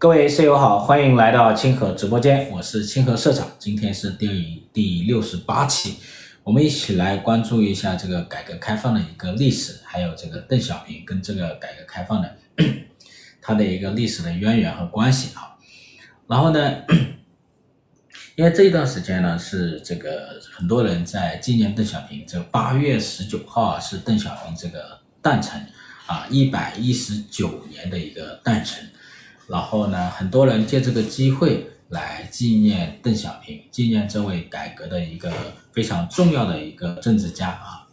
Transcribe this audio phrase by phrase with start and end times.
[0.00, 3.50] 各位室友好，欢迎来到清河直播间，我是清河社长。
[3.58, 5.96] 今天是第第六十八期，
[6.44, 12.36] 我们一起来关注一下这个改革开放的一个历史，还有这个邓小平跟这个改革开放的
[13.42, 15.58] 它的一个历史的渊源和关系啊。
[16.28, 16.76] 然后呢，
[18.36, 25.60] 因为这一段时间呢是这个很多人在纪念邓小平，这八月十九号啊是邓小平这个诞辰
[26.06, 28.88] 啊，一百一十九年的一个诞辰。
[29.48, 35.32] 然后呢，很多人借这个机会来纪念邓小平，纪念这位改革的一个
[35.72, 37.88] 非常重要的一个政治家啊。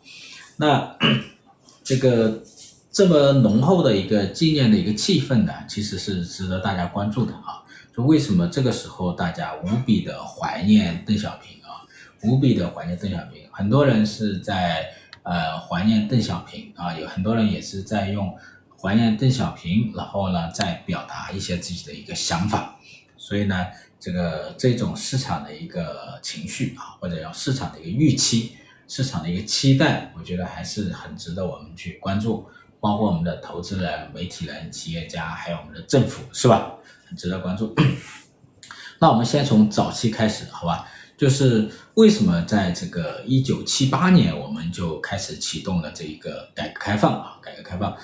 [0.58, 0.98] 那
[1.82, 2.44] 这个
[2.92, 7.64] 这么浓厚的一个纪念的一个气氛呢，其实是值得大家关注的啊。
[7.96, 11.88] 就为什么这个时候大家无比的怀念邓小平啊，
[12.24, 14.86] 无比的怀念邓小平，很多人是在
[15.24, 18.36] 呃怀念邓小平啊，有很多人也是在用。
[18.82, 22.78] 怀念邓小平，然后呢，再表达一些自己的一个想法，
[23.18, 23.66] 所以呢，
[24.00, 28.56] 这个这种市场的一个情绪啊，或者叫市场的一个预期、
[28.88, 32.46] 市场的一个期待，我觉得还是很值得我们去关注，
[32.80, 36.74] 包括我们的投资人、媒体人、企业家，还有我们的政府，是吧？
[37.08, 37.74] 很值得关注。
[39.00, 40.88] 那我们先从早期开始，好吧？
[41.18, 47.96] 就是为什么在这个一九七八年，我们就开始启动了这一个改革开放啊，改革开放。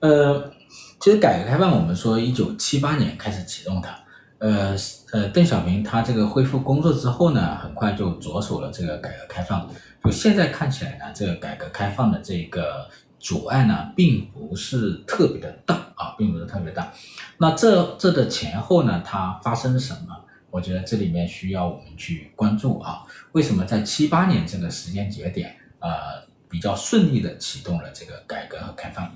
[0.00, 0.50] 呃，
[1.00, 3.88] 其实改革开放，我们说一九七八年开始启动的。
[4.38, 4.76] 呃
[5.12, 9.66] 呃，邓小平他这个恢复工作之后呢，很快就着手了这个改革开放。
[10.04, 12.86] 就现在看起来呢，这个改革开放的这个
[13.18, 16.92] 阻碍呢，并不是特别的大啊，并不是特别大。
[17.38, 20.14] 那这这的前后呢，它发生什么？
[20.50, 23.02] 我觉得这里面需要我们去关注啊。
[23.32, 25.88] 为什么在七八年这个时间节点，呃，
[26.50, 29.10] 比较顺利的启动了这个改革和开放？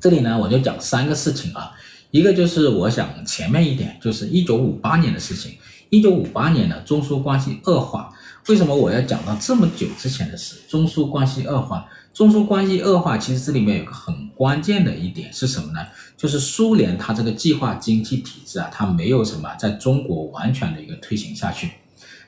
[0.00, 1.72] 这里呢，我就讲三个事情啊，
[2.10, 5.52] 一个就是我想前面一点，就是一九五八年的事情。
[5.90, 8.12] 一九五八年呢，中苏关系恶化。
[8.48, 10.56] 为什么我要讲到这么久之前的事？
[10.68, 15.80] 中苏关系恶化，中苏关系恶化，其实这里面有个很关键的一点是什么呢？
[16.16, 21.70] 就是苏联它这个计划经济体制啊，它没有什么在中国完全的一个推行下去，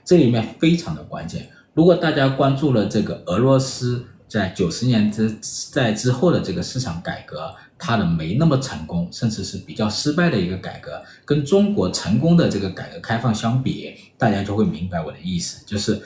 [0.05, 1.51] 这里面非常的关键。
[1.75, 4.07] 如果大家关注了这个俄罗斯。
[4.29, 5.33] 在九十年之
[5.71, 16.03] 在之后的这个市场改革，它的没那么成功，甚至是比较失败的一个改革，跟中国成功的这个改革开放相比，大家就会明白我的意思，就是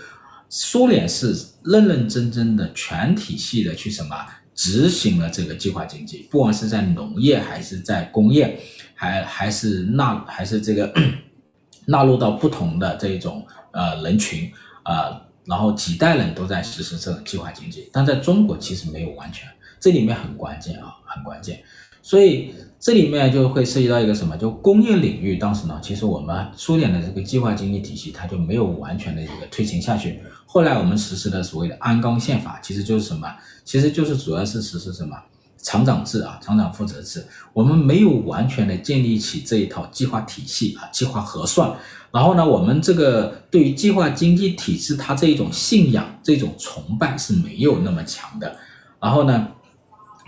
[0.51, 4.15] 苏联是认认真真的全体系的去什么
[4.55, 8.61] 执行了这个计划经济，不管是在农业还是在工业，
[8.95, 10.93] 还还是纳还是这个
[11.87, 14.53] 纳入到不同的这种呃人群
[14.83, 15.23] 啊。
[15.45, 21.63] 然后几代人都在实施这种计划经济，但在中国其实没有完全，这里面很关键啊，很关键。
[22.03, 30.19] 所以这里面就会涉及到一个什么，就工业领域，当时呢，其实我们苏联的这个计划经济体系它就没有完全的一个推行下去。
[30.47, 33.29] 后来我们实施的所谓的鞍钢宪法，其实就是什么？
[33.65, 35.17] 其实就是主要是实施什么？
[35.63, 37.25] 厂长制啊，厂长负责制。
[37.53, 41.73] 我们没有完全的建立起这一套计划体系啊，计划核算。
[42.11, 48.57] 然后呢，我们这个对于计划经济体制，它这一种信仰、这种崇拜是没有那么强的。
[49.01, 49.49] 然后呢，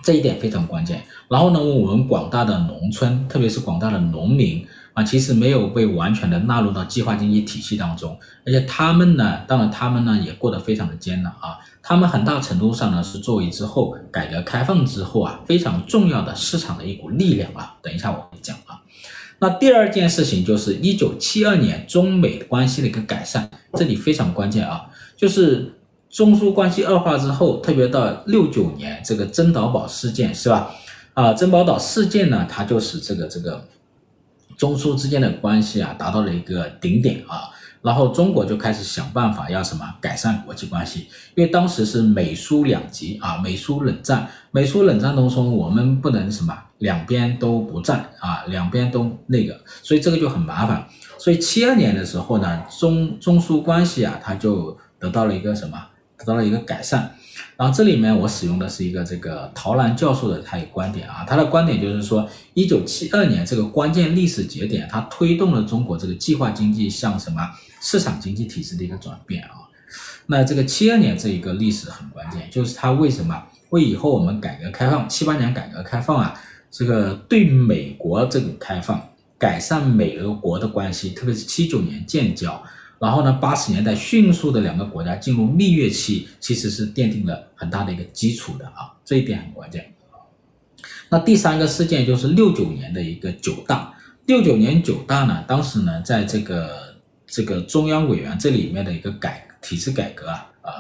[0.05, 1.03] 这一点非常关键。
[1.29, 4.65] 然后呢，我们广大的农村，特别是广大的农民
[4.95, 8.19] 啊，其实没有被完全的纳入到计划经济体系当中。
[8.47, 11.59] 而且他们呢，当然他们呢也过得非常的艰难啊。
[11.83, 17.75] 他们很大程度上呢是作为之后改革开放之后啊非常重要的市场的一股力量啊。
[17.83, 18.81] 等一下我会讲啊。
[19.39, 24.87] 那第二件事情就是一九七二年中美关系的一个改善，这里非常关键啊，
[25.17, 25.75] 就是
[26.09, 30.71] 中苏关系恶化之后，特别到六九年这个珍岛事件是吧？
[31.15, 33.67] 啊，珍宝岛事件呢，它就使这个这个
[34.57, 37.51] 中苏之间的关系啊达到了一个顶点啊。
[37.83, 50.87] 然后中国就开始想办法要什么改善国际关系，因为当时是美苏两极啊，美苏冷战，美苏冷战当中我们不能什么两边都不站啊，两边都那个，所以这个就很麻烦。
[51.19, 55.77] 所以七二年的时候呢，中中苏关系啊，它就得到了一个什么，
[56.17, 57.13] 得到了一个改善。
[57.63, 67.41] 然后这里面我使用的是一个这个陶兰教授的他一个观点啊，他的观点就是说，一九七二年这个关键历史节点，它推动了中国这个计划经济向什么
[67.81, 69.71] 市场经济体制的一个转变啊。
[70.27, 76.35] 那这个七二年这一个历史很关键，就是它为什么为以后我们改革开放七八年改革开放啊，
[76.69, 79.01] 这个对美国这个开放，
[79.39, 82.61] 改善美俄国的关系，特别是七九年建交。
[83.03, 89.93] 然后呢，八十年代迅速的两个国家进入蜜月期，其实是奠定了很大的一个基础的啊，这一点很关键。
[91.09, 93.93] 那第三个事件就是六九年的一个九大，
[94.27, 96.95] 六九年九大呢，当时呢，在这个
[97.27, 100.71] 这个中央委员这里面的一个改体制改革啊啊，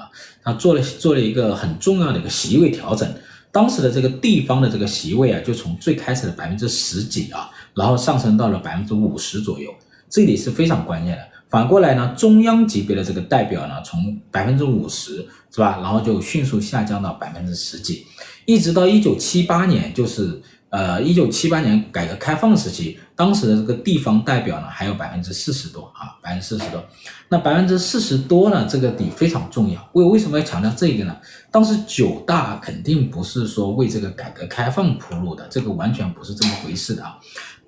[0.45, 3.13] 他做了做了一个很重要的一个席位调整。
[3.51, 9.75] 当时的这个地方的这个席位啊，就从最开始的百分之十几啊，然后上升到了百分之五十左右，
[10.09, 11.32] 这里是非常关键的。
[11.53, 18.07] 反过来呢，中央级别的这个代表呢，从百分之五十是吧，然后就迅速下降到百分之十几，
[18.47, 20.43] 一直到一九七八年，就是。
[20.73, 26.83] 呃，一九七八年改革开放时期，当时的这个地方代表呢，还有百分之四十多啊，百分之四十多。
[27.29, 29.87] 那百分之四十多呢，这个底非常重要。
[29.93, 31.15] 为为什么要强调这个呢？
[31.51, 37.19] 当时九大肯定不是说为这个改革开放铺路的，这个完全不是这么回事的啊。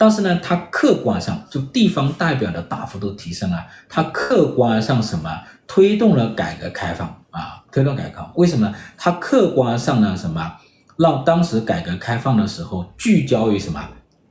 [0.04, 5.30] 但是呢，它客观上就地方代表的大幅度提升啊，它客观上什么
[5.66, 8.30] 推动了改革开放啊，推动改革开放。
[8.34, 8.74] 为什么呢？
[8.98, 10.56] 它客观上呢什么？
[10.98, 13.82] 让当时改革开放的时候聚焦于什么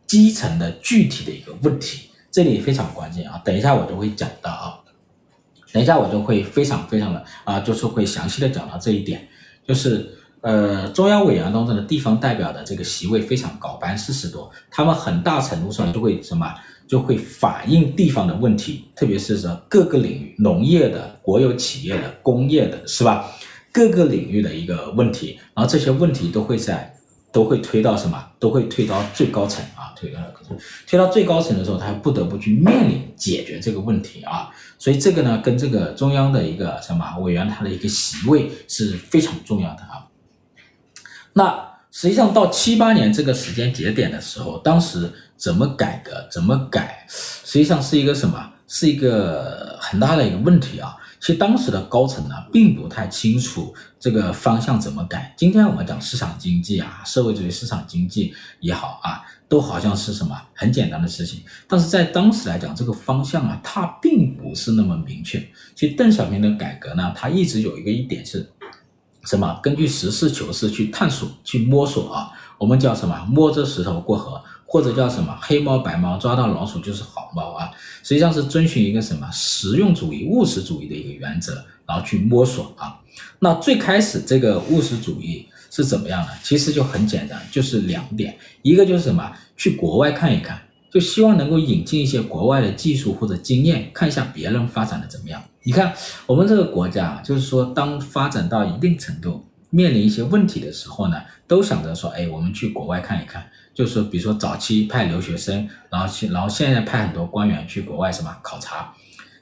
[0.06, 3.42] 基层的具体的一个问题，这里非常关键啊！
[3.44, 4.78] 等一下我就会讲到啊，
[5.72, 9.28] 等一下我就会非常非常的啊，就是会详细的讲到这一点，
[9.68, 10.08] 就是
[10.44, 16.54] 呃中央委员当中的地方代表的这个席位非常高，百分之四十多，他们很大程度上就会什么
[16.86, 23.26] 就会反映地方的问题，特别是说各个领域，农业的、国有企业的、工业的，是吧？
[23.72, 26.94] 各个领域的一个问题，然后这些问题都会在，
[27.32, 28.24] 都会推到什么？
[28.38, 30.20] 都会推到最高层啊，推到
[30.86, 34.52] 推到最高层的时候，他不得不去面临解决这个问题啊。
[34.78, 40.06] 所以这个呢，跟这个中央的一个什么委员他的一个席位是非常重要的啊。
[41.34, 48.52] 那实际上到七八年这个时间节点的时候，当时怎么改革，怎么改，实际上是一个什么？
[48.68, 50.96] 是一个很大的一个问题啊。
[51.20, 55.34] 其实当时的高层呢，并不太清楚这个方向怎么改。
[55.38, 61.42] 今天我们讲市场经济啊，社会主义市场经济也好啊，都好像是什么很简单的事情。
[61.68, 65.40] 但是在当时来讲，这个方向啊，它并不是那么明确。
[65.76, 68.50] 其实邓小平的改革呢，他一直有一个一点是
[69.26, 69.60] 什么？
[69.62, 72.32] 根据实事求是去探索、去摸索啊。
[72.58, 73.26] 我们叫什么？
[73.30, 74.42] 摸着石头过河。
[74.66, 77.70] 或者叫什么黑猫白猫，抓到老鼠就是好猫啊！
[78.02, 83.00] 实际上是遵循一个什么实用主义、务实主义的一个原则，然后去摸索啊。
[83.38, 86.30] 那最开始这个务实主义是怎么样的？
[86.42, 90.60] 其实就很简单，就是两点，一个就是什么，去国外看一看，
[90.92, 95.40] 就希望能够引进一些国外的技术或者经验，看一下别人发展的怎么样。
[95.64, 95.94] 你看
[96.26, 103.50] 我们这个国家啊，就是说当发展到一定程度，面临一些问题的时候呢，都想着说，哎，我们去国外看一看。
[103.74, 108.94] 就是，比如说早期派留学生，然后去，然后现在派很多官员去国外什么考察。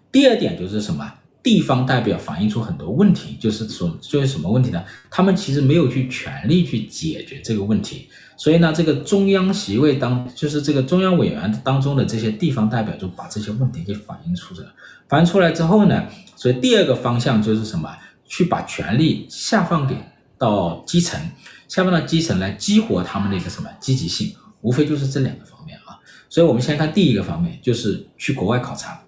[0.09, 1.12] 第二点就是什么，
[1.44, 4.81] 地方代表反映出很多问题，就是说，就是什么问题呢？
[5.09, 8.07] 他们其实没有去全力去解决这个问题，
[8.38, 14.67] 所以呢，这个中央席位当，就是这个中央委员当中的这些地方代表，就把这些问题给反映出来
[15.11, 15.25] 翻。
[15.25, 17.93] 出来之后呢，所以第二个方向就是什么，
[18.25, 19.95] 去把权力下放给
[20.37, 21.19] 到基层。
[21.67, 25.99] 下放到基层来激活他们的一个什么积极性，无非就是这两个方面啊。
[26.29, 29.01] 所以，我们先看第一个方面，就是去国外考察。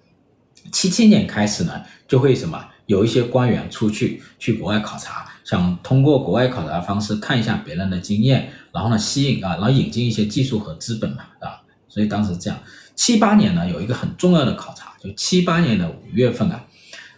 [0.72, 11.60] 七七年开始呢，就会什么有一些官员出去去国外考察，想通过国外考察的方式看一下别人的经验，然后呢吸引啊，然后引进一些技术和资本嘛，啊。
[11.86, 12.58] 所以当时这样，
[12.94, 16.64] 七八年呢有一个很重要的考察，就七八年的五月份啊，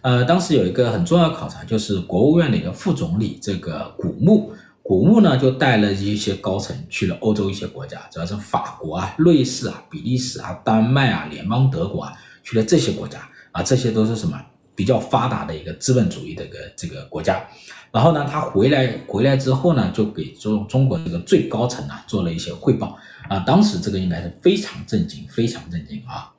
[0.01, 4.53] 呃，当时有一个很重要的考察，就是国务院的一个副总理这个古牧。
[4.83, 12.13] 古牧呢，就带了一些高层去了欧洲一些国家，主要是法国啊、瑞士啊、比利时啊、丹麦啊、联邦德国啊，
[12.45, 14.41] 去了这些国家啊，这些都是什么
[14.77, 17.45] 比较发达的一个资本主义的一个这个国家。
[17.91, 22.97] 然后呢，他回来回来之后呢，就给中中国这个最高层啊做了一些汇报
[23.29, 23.41] 啊。
[23.41, 26.33] 当时这个应该是非常震惊，非常震惊啊。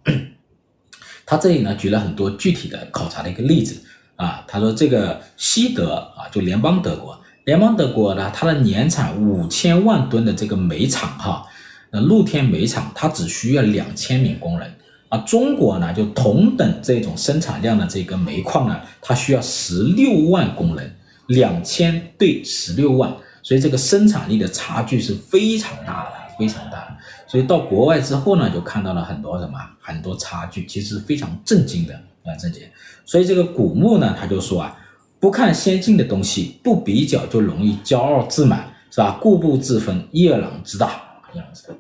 [1.28, 3.80] 他这里呢举了很多具体的考察的一个例子
[4.16, 7.16] 啊，他说这个西德啊，就联邦德国。
[7.44, 11.46] 联邦德国呢，它的年产五千万吨的这个煤厂哈，
[11.92, 14.70] 那，露天煤厂它只需要两千名工人
[15.08, 15.18] 啊。
[15.20, 20.94] 中国呢，就同等这种生产量的这个煤矿呢，它需要十六万工人，
[21.28, 26.97] 两千对十六万，所以这个生产力的差距是非常大的，非常大的。
[27.28, 31.94] 所以到国外之后呢，就看到了很多什么，很多差距，其实非常震惊的
[32.24, 32.64] 啊，震惊。
[33.06, 34.78] 所以这个古牧呢，他就说啊。
[35.20, 39.18] 不看先进的东西，不比较就容易骄傲自满，是吧？
[39.20, 41.02] 固步自封，夜郎自大，
[41.34, 41.74] 夜郎自大。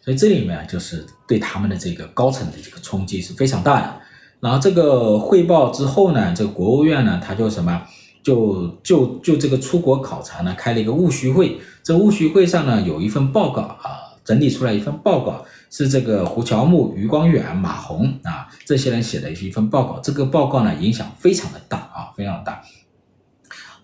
[0.00, 4.00] 所以这里面就是对他们的这个高层的这个冲击是非常大的。
[4.38, 7.82] 然后这个汇报之后呢，这个国务院呢，他就什么，
[8.22, 11.58] 就就就这个出国考察呢，开了一个务虚会。
[11.82, 19.98] 这务虚会上呢，有一份报告啊，整理出来一份报告，是这个胡乔木、余光远、马洪啊这些人写的一份报告。
[20.00, 22.62] 这个报告呢影响非常的大啊，非常大。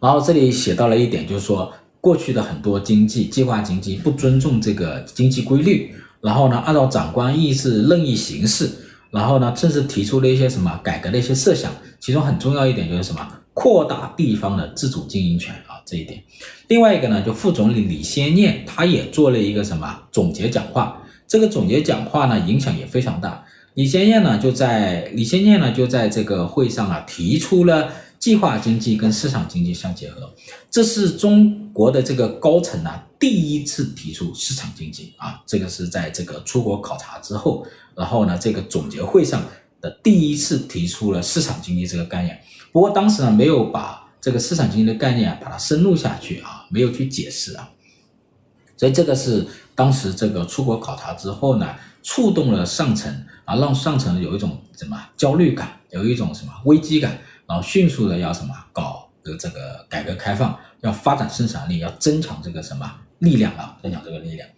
[0.00, 8.70] 然后这里写到了一点，就是说过去的很多经济计划经济不尊重这个经济规律，然后呢按照长官意志任意行事，
[9.10, 16.22] 然后呢甚至提出了一些什么改革的一些设想，其中很重要一点就是什么扩大地方的自主经营权啊这一点。
[16.68, 23.44] 另外一个呢，就副总理李先念他也做了一个什么总结讲话，这个总结讲话呢影响也非常大。
[23.74, 27.92] 李先念呢就在李先念呢就在这个会上啊提出了。
[28.20, 30.32] 计划经济跟市场经济相结合，
[30.70, 39.44] 这是中国的这个高层呢第一次提出市场经济啊，这个是在这个出国考察之后，然后呢这个总结会上
[39.78, 42.40] 的第一次提出了市场经济这个概念。
[42.72, 47.68] 不过当时呢没有把这个市场经济的概念啊把它深入下去啊，没有去解释啊，
[48.74, 53.12] 所以这个是当时这个出国考察之后呢触动了上层
[53.44, 57.18] 啊，让上层有一种什么焦虑感，有一种什么危机感。
[57.46, 64.48] 然后迅速的要什么搞的这个改革开放，要发展生产力，要增强这个什么力量啊，增强这个力量。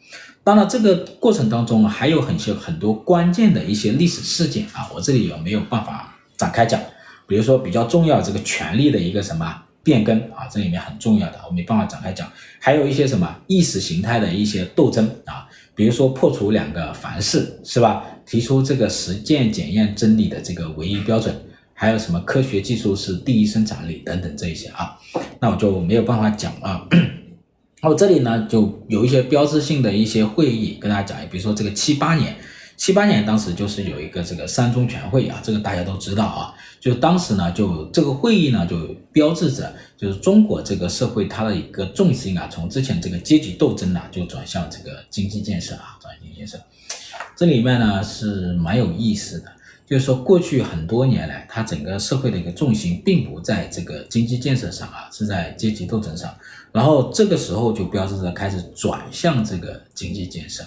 [0.44, 6.80] 当然，这个过程当中还有很些很多关键的一些历史事件啊，我这里也没有办法展开讲。
[7.26, 12.30] 比如说比较重要这个权力的一个什么变更啊，这里面很重要的，我没办法展开讲。
[12.58, 18.04] 还有一些什么意识形态的一些斗争啊，比如说破除两个凡是，是吧？
[18.24, 21.34] 提出这个实践检验真理的这个唯一标准。
[21.78, 24.96] 还有什么科学技术是第一生产力等等这一些啊，
[25.38, 26.88] 那我就没有办法讲啊。
[26.90, 32.34] 然后这里呢就有一些标志性的一些会议跟大家讲，比如说这个七八年，
[32.76, 36.54] 七八年当时就是有一个这个三中全会啊，这个大家都知道啊。
[36.78, 38.76] 就当时呢就这个会议呢就
[39.12, 46.58] 标志着就是中国这个社会它的一个重心啊，从之前这个阶级斗争啊就转向这个经济建设啊，转向建设。
[47.34, 49.52] 这里面呢是蛮有意思的。
[49.88, 56.34] 就是说，过去很多年来，它整个社会的一个重心并不在这个经济建设上啊，是在阶级斗争上。
[56.72, 60.64] 然后这个时候就标志着开始转向这个经济建设，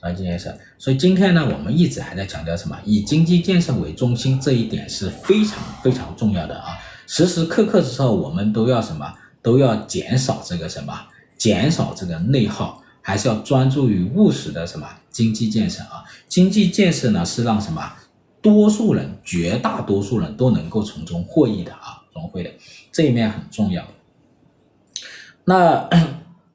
[0.00, 0.56] 转经济建设。
[0.78, 2.78] 所以今天呢，我们一直还在强调什么？
[2.84, 6.78] 以经济建设为中心，这一点是非常非常重要的啊！
[7.06, 9.12] 时时刻刻的时候，我们都要什么？
[9.42, 10.92] 都要减少这个什么？
[11.36, 16.04] 减少这个内耗，还是要专注于务实的什么经济建设啊？
[16.28, 17.92] 经济建设呢，是让什么？
[18.42, 22.50] 多数人，绝大多数人都能够从中获益的啊，融汇的
[22.90, 23.86] 这一面很重要。
[25.44, 25.88] 那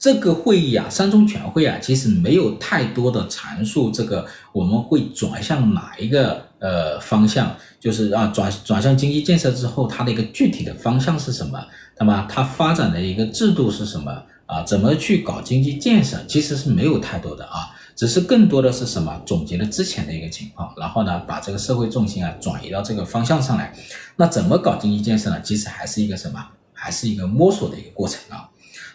[0.05, 11.59] 这个会议啊，三中全会啊，其实没有太多的阐述这个我们会转向哪一个呃方向，就是啊转转向经济建设之后，它的一个具体的方向是什么？
[11.97, 14.12] 那么它发展的一个制度是什么？
[14.45, 16.24] 啊，怎么去搞经济建设？
[16.27, 17.74] 其实是没有太多的啊。
[17.95, 19.19] 只是更多的是什么？
[19.25, 23.74] 总结了之前的一个情况，然后呢，把这个社会重心啊转移到这个方向上来。
[24.17, 25.41] 那怎么搞经济建设呢？
[25.41, 26.45] 其实还是一个什么？
[26.74, 28.47] 还是一个摸索的一个过程啊。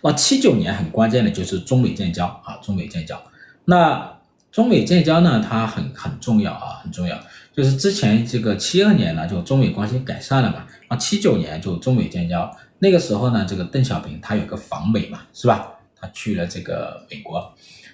[0.02, 3.20] 那七九年很关键的就是中美建交啊，中美建交。
[3.64, 4.18] 那
[4.50, 7.18] 中美建交呢，它很很重要啊，很重要。
[7.54, 10.66] 就是之前这个七二年呢，就中美关系改善了嘛。
[10.88, 15.74] 啊，七九年就中美建交，那个时候呢，这个邓小平他有个访美嘛，是吧？
[15.94, 17.52] 他去了这个美国。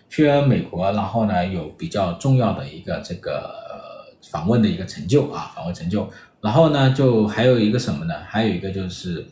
[0.09, 3.53] 去了美国，然后呢，有比较重要的一个这个
[4.31, 6.09] 访问的一个成就啊，访问成就。
[6.41, 8.15] 然后呢，就还有一个什么呢？
[8.27, 9.27] 还有一个就是，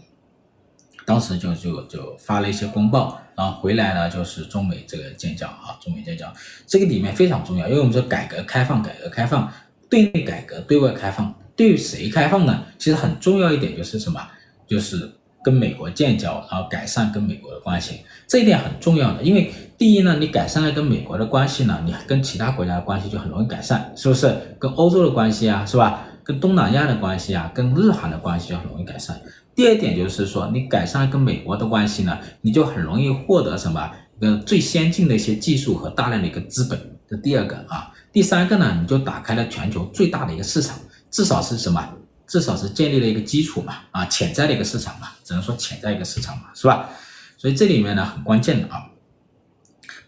[1.05, 6.33] 当时就就就发了一些公报，然后回来呢，就是中美这个建交啊，中美建交，
[6.67, 9.53] 这个里面非常重要，因为我们说改革开放，改革开放，
[9.89, 12.65] 对内改革，对外开放，对于谁开放呢？
[12.79, 14.21] 其实很重要一点就是什么？
[14.67, 15.11] 就是。
[15.45, 19.23] 跟美国建交，然后改善跟美国的关系，这一点很重要的。
[19.23, 24.35] 因为第一呢，你改善了跟美国的关系呢，你跟其他国家的关系就很容易改善，是不是？
[24.59, 26.01] 跟欧洲的关系啊，是吧？
[26.23, 29.21] 跟东南亚的关系啊，跟日韩的关系就很容易改善。
[29.55, 33.91] 第二点就是说，你改善了跟美国的关系呢，你就很容易获得什么？
[34.21, 36.79] 一个最先进的一些技术和大量的一个资本。
[37.09, 40.79] 这第二个啊，第三个呢，你就打开了全球最大的一个市场，
[41.11, 41.87] 至少是什么？
[42.27, 46.89] 至少是建立了一个基础嘛，啊，潜在的一个市场嘛，只能说潜在一个市场嘛，是吧？
[47.37, 48.87] 所以这里面呢很关键的啊。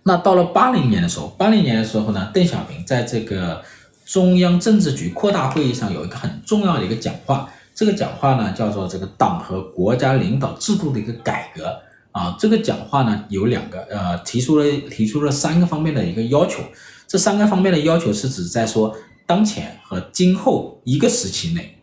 [0.05, 3.63] 那到了八零年的时候，八零年的时候呢，邓小平在这个
[4.07, 11.79] 中央政治局扩大会议上有一个很重要的一个讲话，这个讲话呢叫做这个党和国家领导制度的一个改革
[12.11, 12.35] 啊。
[12.41, 16.63] 这个讲话呢有两个呃，提出了提出了三个方面的一个要求，
[17.07, 21.75] 这三个方面的要求是指在说当前和今后一个时期内。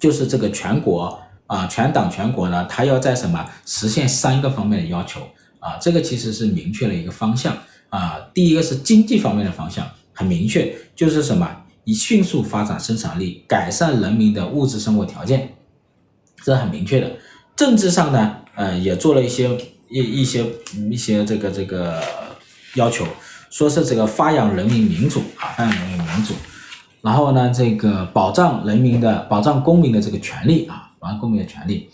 [0.00, 5.20] 就是这个全国啊，全党全国呢，他要在什么实现三个方面的要求
[5.60, 5.78] 啊？
[5.80, 7.56] 这个其实是明确了一个方向
[7.88, 8.18] 啊。
[8.34, 15.54] 第一个是经济方面的方向，很明确，就是什么，以迅速发展生产力，改善人民的物质生活条件，
[16.42, 17.10] 这很明确的。
[17.54, 19.48] 政治上呢，呃，也做了一些
[19.88, 20.44] 一一些
[20.90, 22.02] 一些这个这个
[22.74, 23.06] 要求，
[23.50, 26.34] 说是这个发扬人民民主啊，发扬人民民主，
[27.02, 31.88] 然后呢，这个保障人民的保障公民的这个权利啊，保障公民的权利，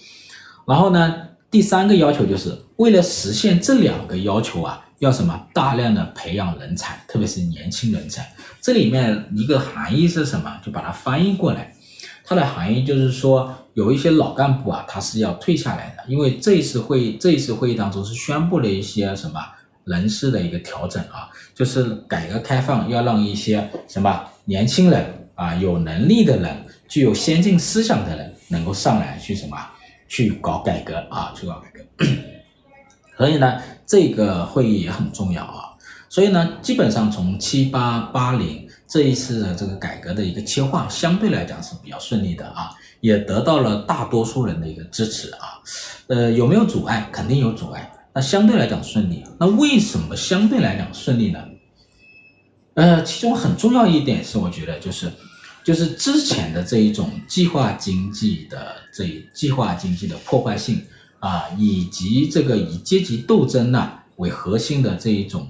[0.66, 1.14] 然后呢，
[1.50, 5.47] 第三个要求就是为了实现这两个要求啊，要什么？
[5.52, 8.32] 大量的培养人才，特别是年轻人才。
[8.61, 10.61] 这里面一个含义是什么？
[10.64, 11.73] 就把它翻译过来。
[12.25, 19.40] 它的含义就是说，有一些老干部啊，他是要退下来的，因为这一次会议，这一次会议当中是宣布了一些什么
[19.85, 29.57] 人事的一个调整啊，就是改革开放要让一些什么年轻人啊，有能力的人，具有先进思想的人，能够上来去什么
[30.07, 32.05] 去搞改革啊，去搞改革。
[33.19, 35.70] 所以呢，这个会议也很重要啊。
[36.11, 38.69] 所以呢，基本上从七八八零。
[38.93, 45.62] 这一次的这个改革的一个切换，相对来讲是比较顺利的啊，也得到了大多数人的一个支持啊。
[46.09, 47.09] 呃，有没有阻碍？
[47.12, 47.88] 肯定有阻碍。
[48.12, 49.23] 那相对来讲顺利。
[49.38, 51.38] 那为什么相对来讲顺利呢？
[52.75, 55.09] 呃，其中很重要一点是，我觉得就是，
[55.62, 60.83] 就是之前的这一种计划经济的这一计划经济的破坏性
[61.21, 65.47] 啊，以及这个以阶级斗争呢为核心的这一种。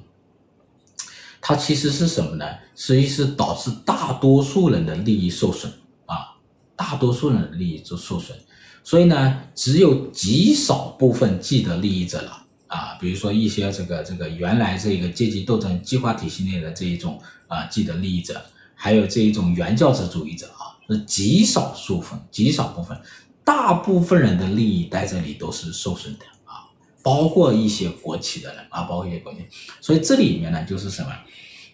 [1.41, 2.45] 它其实是什么呢？
[2.77, 5.73] 实际是导致大多数人的利益受损
[6.07, 6.37] 啊，
[6.77, 8.37] 大多数人的利益就受损，
[8.85, 18.41] 所以呢，只有极少部分既得利益者了啊，比如说一些这个这个原来这个阶级斗争计划体系内的这一种啊既得利益者，
[18.75, 22.99] 还有这一种原教旨主义者啊，是极少数分，极少部分，
[23.45, 26.25] 大部分人的利益在这里都是受损的。
[27.03, 29.39] 包括一些国企的人啊，包括一些国企，
[29.81, 31.09] 所以这里面呢就是什么？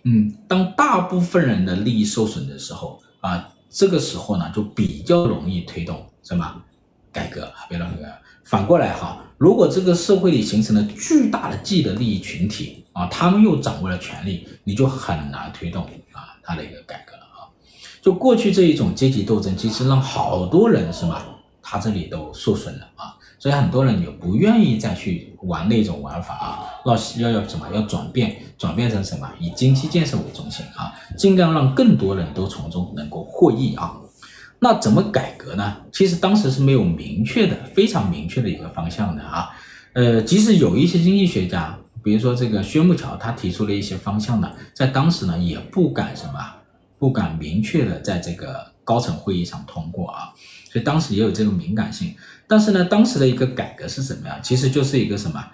[0.05, 6.63] 嗯，当大部分人的利益受损的时候啊，这个时候呢就比较容易推动什么
[7.11, 8.13] 改革啊，别让那个
[8.45, 17.51] 反过来哈，如果这个社会里形成了巨大的既得利益群体啊，他们又掌握了权力，你就很难推动啊他的一个改革了啊。
[18.01, 21.27] 就过去这一种阶级斗争，其实让好多人是吧，
[21.61, 23.16] 他这里都受损了啊。
[23.47, 27.65] 所以很多人也不愿意再去玩那种玩法啊，要要要什么？
[27.73, 29.31] 要转变，转变成什么？
[29.39, 33.95] 以经济建设为中心啊，尽量让更多人都从中能够获益啊。
[34.59, 35.77] 那怎么改革呢？
[35.93, 39.51] 其实当时是没有明确的、非常明确的一个方向的啊。
[39.93, 46.41] 呃，即使有一些经济学家，比如说这个薛木桥，他提出了一些方向呢，在当时呢也不敢什么，
[46.99, 50.33] 不敢明确的在这个高层会议上通过啊。
[50.69, 52.13] 所以当时也有这个敏感性。
[52.49, 54.39] 但是呢，当时的一个改革是什么样？
[54.43, 55.45] 其实就是一个什么，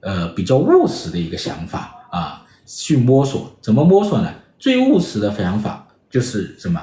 [0.00, 3.56] 呃，比较务实的一个想法啊，去摸索。
[3.60, 4.32] 怎么摸索呢？
[4.58, 6.80] 最务实的想法就是什么？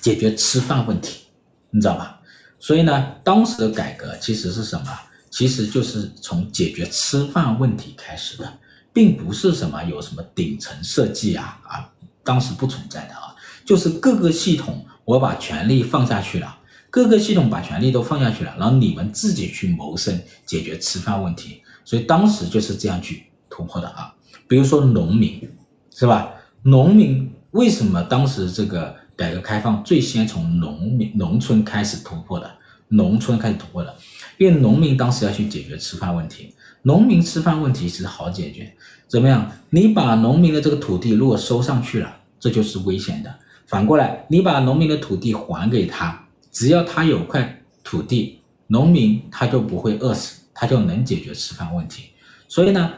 [0.00, 1.24] 解决吃饭问题，
[1.70, 2.20] 你知道吧？
[2.60, 4.86] 所以呢，当时的改革其实是什么？
[5.30, 8.58] 其实就是从解决吃饭问题开始的，
[8.92, 11.92] 并不是什么有什么顶层设计啊啊，
[12.24, 13.34] 当时不存在的啊，
[13.66, 16.55] 就是各个系统我把权力放下去了。
[16.96, 21.60] 各个系统把权力都放下去了，然后你们自己去谋生，解决吃饭问题。
[21.84, 24.14] 所以当时就是这样去突破的啊。
[24.48, 25.46] 比如说农民，
[25.94, 26.32] 是吧？
[26.62, 32.50] 农民为什么当时这个改革开放最先从农民农村开始突破的？
[32.88, 33.94] 农村开始突破的，
[34.38, 36.54] 因为农民当时要去解决吃饭问题。
[36.80, 38.74] 农民吃饭问题其实好解决，
[39.06, 39.52] 怎么样？
[39.68, 43.34] 你把农民的这个土地如果收上去了，这就是危险的。
[43.66, 46.22] 反过来，你把农民的土地还给他。
[46.56, 52.04] 只要他有块土地，农民他就不会饿死，他就能解决吃饭问题。
[52.48, 52.94] 所以呢，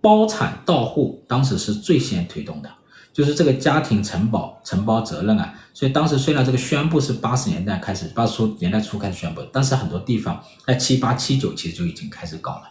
[0.00, 2.68] 包产到户当时是最先推动的，
[3.12, 5.54] 就是这个家庭承包承包责任啊。
[5.72, 12.64] 所以当时虽然这个宣布是八十年代开始，八十年代初开始宣布，但是很多地方在七八七九其实就已经开始搞了。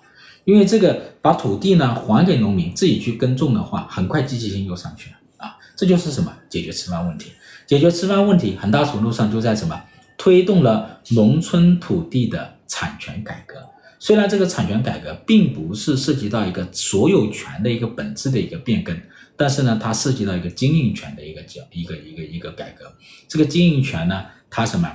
[0.44, 5.56] 因为这个把土地呢还给农民自己去耕种的话，很快积极性就上去了啊。
[5.78, 6.34] 这就是什么？
[6.50, 7.32] 解决吃饭问题。
[7.66, 9.82] 解决吃饭问题很大程度上就在什么？
[10.18, 13.56] 推动了农村土地的产权改革，
[14.00, 19.00] 虽然这个产权改革并不是涉及到一个所有权的一个本质的一个变更，
[19.36, 22.92] 但是呢，它涉及到一个经营权的一个叫一个一个一个改革。
[23.28, 24.92] 这个经营权呢，它什么？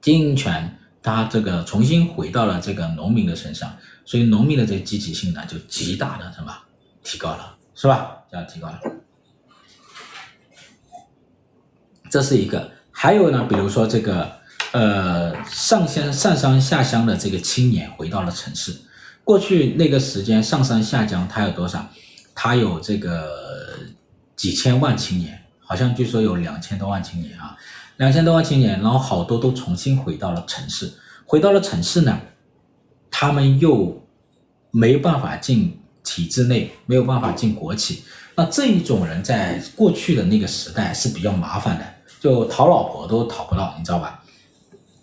[0.00, 6.56] 经营权它这个重新回到了这个农民的身上，所以农民的这个积极性呢，就极大的什么
[7.02, 8.18] 提高了，是吧？
[8.30, 8.80] 这样提高了，
[12.08, 12.70] 这是一个。
[13.02, 14.30] 还有呢，比如说这个，
[14.72, 18.76] 呃，上乡上山下乡的这个青年回到了城市。
[19.24, 21.88] 过去那个时间上山下乡，他有多少？
[22.34, 23.26] 他有这个
[24.36, 27.56] 几千万青年，好像据说有两千多万青年啊，
[27.96, 30.92] 两千多万青年，然后好多都重新回到了城市，
[31.24, 32.20] 回到了城市呢，
[33.10, 34.06] 他们又
[34.70, 38.02] 没办法进体制内，没有办法进国企，
[38.34, 41.84] 那这一种人在过去的那个时代是比较麻烦的，
[42.20, 44.22] 就讨老婆都讨不到，你知道吧？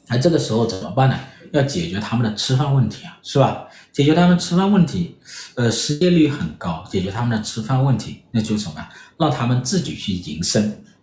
[0.08, 1.20] 那这个时候怎么办呢？
[1.52, 3.66] 要解决他们的吃饭问题啊，是吧？
[3.92, 5.18] 解决他们吃饭问题，
[5.56, 6.86] 呃，失业率很高。
[6.90, 8.88] 解决他们的吃饭问题，那就什么？
[9.18, 10.62] 让他们自己去营生，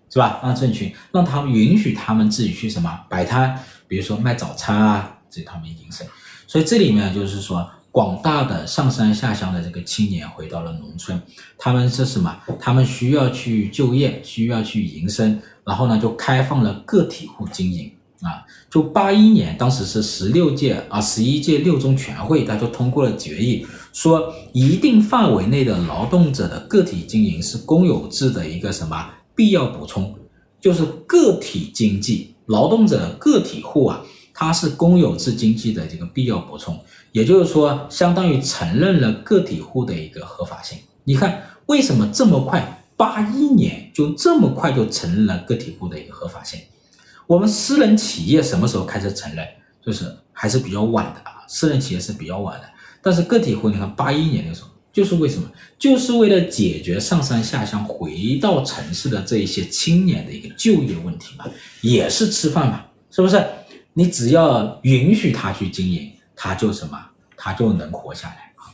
[0.08, 0.38] 是吧？
[0.42, 6.06] 让自己去，让他们允许他们自己去什么摆摊，比如说卖早餐啊，这他们营生。
[6.46, 11.22] 所以这里面就是说，广大的上山下乡的这个青年回到了农村，
[11.56, 12.36] 他们是什么？
[12.58, 17.88] 他们需要去就业，需要去营生，然后呢，就开放了个体户经营。
[18.20, 30.12] 啊，就八一年，当时是十六届啊，十一届六中全会，他就通过了决议，说一定范围内的劳动者的个体经营是公有制的一个什么必要补充，
[30.60, 34.00] 就是个体经济，劳动者个体户啊，
[34.32, 36.76] 它是公有制经济的这个必要补充，
[37.14, 40.76] 也就是说，相当于承认了个体户的一个合法性。
[41.04, 46.58] 你看，为什么这么快，八一年就这么快就承认了个体户的一个合法性？
[47.28, 49.46] 我们私人企业什么时候开始承认？
[49.80, 52.64] 就是还是比较晚的啊，私人企业是比较晚的。
[53.00, 55.48] 但是个体户，你看八一年的时候，就是为什么？
[55.78, 61.44] 就是为了解决上山下乡回到城市的这一些青年的一个就业问题嘛，
[61.80, 63.40] 也是吃饭嘛，是不是？
[63.92, 66.98] 你只要允许他去经营，他就什么，
[67.36, 68.72] 他就能活下来啊。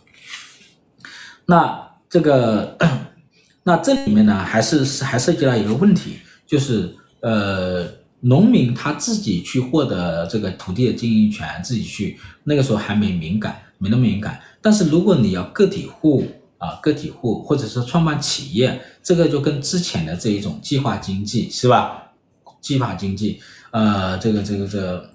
[1.47, 2.77] 那这个，
[3.65, 8.01] 那这里面呢，还是还涉及到一个问题，就是呃。
[8.23, 14.39] 农民他自己去获得这个土地的经营权，自己去那个时候还没敏感，没那么敏感。
[14.61, 16.27] 但是如果你要个体户
[16.59, 22.13] 啊，个体户或者是创办企业，这个就跟之前的这一种计划经济是吧？
[22.61, 25.11] 计划经济，呃，这个这个这个，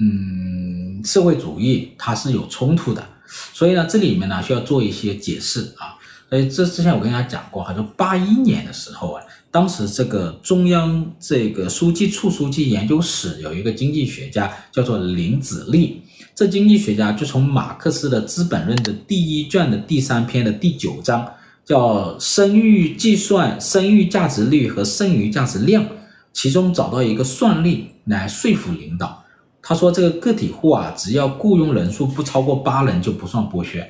[0.00, 3.06] 嗯，社会主义它是有冲突的。
[3.52, 5.94] 所以呢，这里面呢需要做一些解释啊。
[6.28, 9.22] 所以这之前我跟大家讲过，好像八一年的时候啊。
[9.52, 16.00] 当时这个中央这个书记处书记研究室有一个经济学家叫做林子立，
[16.36, 21.28] 这经济学家就从马克思的《资本论》的第一卷的第三篇的第九章，
[21.64, 25.84] 叫生育计算、生育价值率和剩余价值量，
[26.32, 29.24] 其中找到一个算例来说服领导。
[29.62, 33.88] 他说这个个体户啊，只要雇佣人数不超过八人就不算剥削。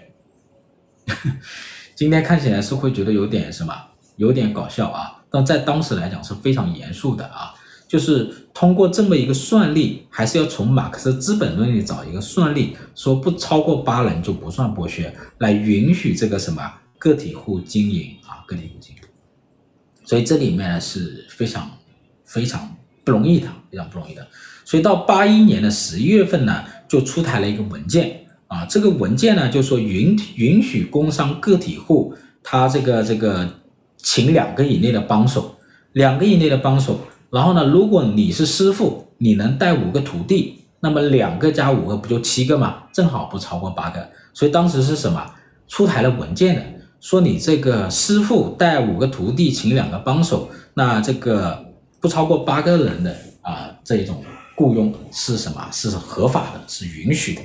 [1.94, 3.74] 今天看起来是会觉得有点什么，
[4.16, 5.22] 有点搞笑啊。
[5.30, 7.54] 但在当时来讲是非常严肃的啊，
[7.86, 19.02] 就是通过这么一个算力，还是要从马克思《资本论》里找一个算力，说不超过八人就不算剥削，来允许这个什么个体户经营啊，个体户经营。
[20.04, 21.70] 所以这里面呢是非常
[22.24, 22.76] 非常
[23.10, 24.24] 不容易的，非常不容易的。
[24.64, 33.48] 所以到八一年的十一月份呢，就出台了一个文件啊，这个文件呢就说允允许工商个体户他这个这个。
[34.02, 35.56] 请两个以内的帮手，
[35.92, 37.00] 两个以内的帮手。
[37.28, 42.84] 然后呢，如果你是师傅，你能带五个徒弟，那么两个加五个不就七个嘛？
[42.94, 44.08] 正好不超过八个。
[44.32, 45.22] 所以当时是什么？
[45.68, 46.62] 出台了文件的，
[46.98, 51.69] 说你这个师傅带五个徒弟，请两个帮手，那这个
[52.00, 54.24] 不超过八个人的啊，这种
[54.56, 55.68] 雇佣是什么？
[55.70, 57.42] 是合法的，是允许的。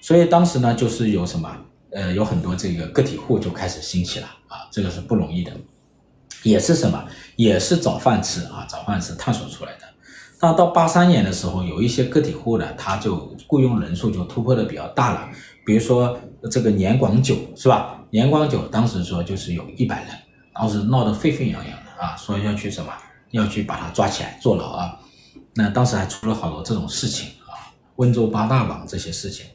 [0.00, 1.54] 所以当时呢，就是有什么？
[1.92, 5.52] 呃，有很多这个个体户就开始兴起了啊，这个是不容易的。
[6.42, 7.04] 也是什么？
[7.36, 9.80] 也是找饭吃啊，找饭吃探索出来的。
[10.40, 15.30] 那到八三年的时候，有一些个体户呢，他就雇佣人数就突破的比较大了。
[15.64, 16.18] 比如说
[16.50, 18.00] 这个年广酒是吧？
[18.10, 20.10] 年广酒当时说就是有一百人，
[20.52, 22.92] 当时闹得沸沸扬扬的啊，说要去什么，
[23.34, 24.98] 要去把他抓起来坐牢啊。
[25.54, 29.46] 那当时还出了好多这种事情啊，温州八大网这些事情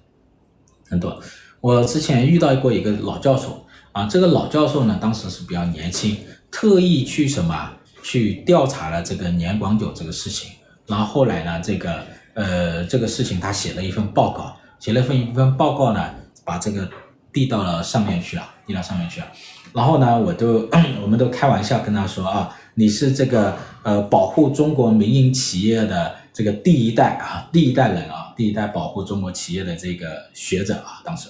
[0.89, 1.21] 很多。
[1.61, 6.17] 我之前遇到过一个老教授啊，这个老教授呢，当时是比较年轻。
[6.51, 10.51] 特意去什么去调查了这个年广久这个事情，
[10.87, 16.09] 然后后来呢，这个呃这个事情他写了一份报告，写了一份一份报告呢，
[16.43, 16.89] 把这个
[17.31, 19.27] 递到了上面去了，递到上面去了。
[19.73, 20.67] 然后呢，我都
[21.03, 31.27] 我们都开玩笑跟他说啊，你是这个呃保护中国民营企业的这个第一代啊，第一代人啊，第一代保护中国企业的这个学者啊，当时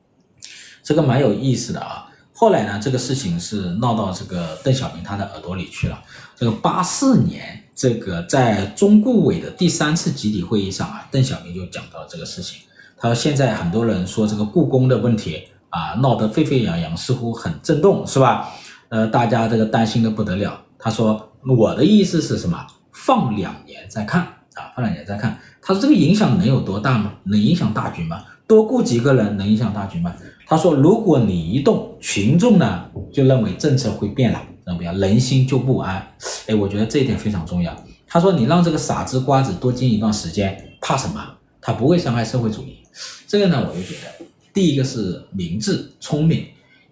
[0.84, 2.06] 这个蛮有意思的啊。
[2.34, 5.98] 后来呢，这个事情是闹到这个邓小平他的耳朵里去了。
[6.36, 12.60] 这个八四年，这个在中顾委的第三次集体会议上啊，邓小平就讲到了这个事情。
[12.98, 18.52] 他说现在很多人说这个故宫的问题啊，闹得沸沸扬扬，似乎很震动，是吧？
[18.90, 20.62] 呃，大家这个担心的不得了。
[20.78, 22.66] 他说我的意思是什么？
[22.92, 24.22] 放两年再看
[24.54, 25.38] 啊，放两年再看。
[25.60, 27.12] 他说这个影响能有多大吗？
[27.24, 28.24] 能影响大局吗？
[28.46, 30.14] 多雇几个人能影响大局吗？
[30.46, 34.96] 他说如果你一动，群众呢就认为政策会变了，怎么样？
[34.98, 36.06] 人心就不安。
[36.46, 37.76] 哎，我觉得这一点非常重要。
[38.06, 41.20] 他说你让这个傻子瓜子多经营一段时间，怕什么？
[41.60, 42.78] 他不会伤害社会主义。
[43.26, 46.46] 这个呢，我就觉得第一个是明智聪明，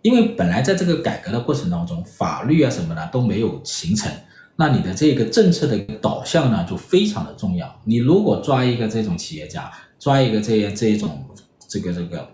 [0.04, 4.12] 因为本来在这个改革的过程当中，法律啊什么的都没有形成。
[4.54, 7.74] 那你的这个政策的导向呢，就非常的重要。
[7.84, 11.26] 你如果抓一个这种企业家，抓一个这这种
[11.66, 12.28] 这个这个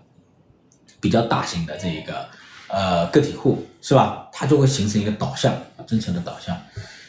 [0.99, 2.25] 比较大型的这一个
[2.67, 4.27] 呃个体户，是吧？
[4.33, 5.55] 它就会形成一个导向，
[5.87, 6.57] 政策的导向。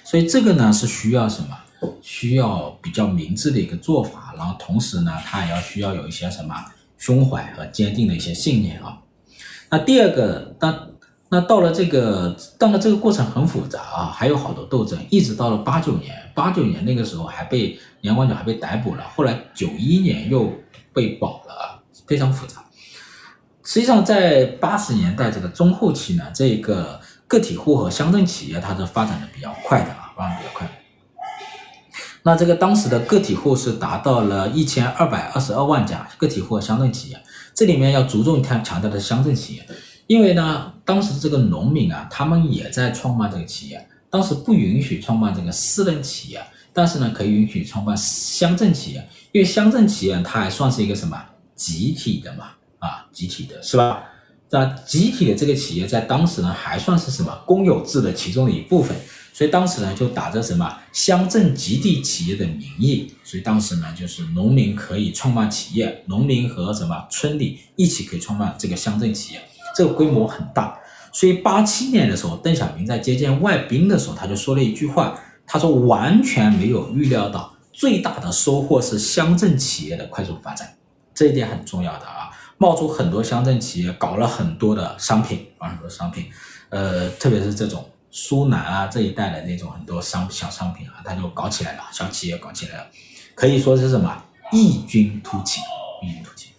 [0.05, 1.59] 所以这个呢是需要什么？
[2.01, 6.55] 需要比较明智的一个做法，然后同时呢，它也要需要有一些什么
[6.96, 9.02] 胸怀和坚定的一些信念啊。
[9.73, 10.87] 那第二个，当
[11.31, 20.53] 那到了这个，到了这个过程很复杂啊，还有好多斗争，一直到了八九年，八九年那个时候还被杨光久还被逮捕了，后来九一年又
[20.93, 22.63] 被保了，非常复杂。
[23.65, 30.69] 实际上在八十年代这个中后期呢，这个个体户和乡镇企业它是发展的比较快的啊，发展比较快。
[32.25, 37.21] 那这个当时的个体户是达到了一千二百二十二万家个体户和乡镇企业，
[37.53, 39.67] 这里面要着重强强调的乡镇企业。
[40.07, 43.89] 因为呢，当时这个农民啊，他们也在创办这个企业。
[44.11, 46.41] 当时不允许创办这个私人企业，
[46.73, 49.09] 但是呢，可以允许创办乡镇企业。
[49.33, 51.19] 因为乡镇企业它还算是一个什么
[51.57, 54.05] 集体的嘛，啊，集体的是吧？
[54.51, 58.95] 那集体的这个企业在当时呢，还算是什么公有制的其中的一部分。
[59.33, 69.40] 所以当时呢，就打着什么乡镇集体企业的名义，所以当时呢，就是农民可以创办企业，农民和什么村里一起可以创办这个乡镇企业。
[69.75, 70.79] 这个规模很大，
[71.14, 80.77] 所以八七年的时候，邓小平在接见外宾的时候，他就说了一句话，他说完全没有预料到最大的收获是乡镇企业的快速发展，
[81.14, 86.27] 这一点很重要的啊，冒出很多乡镇企业，搞了很多的商品，啊，很多商品，
[86.68, 92.87] 呃，特别是这种苏南啊这一带的那种很多商小商品啊，他就搞起来了，小企业搞起来了，
[93.35, 94.22] 可以说是什么
[94.53, 95.61] 异军突起，
[96.03, 96.51] 异军突起，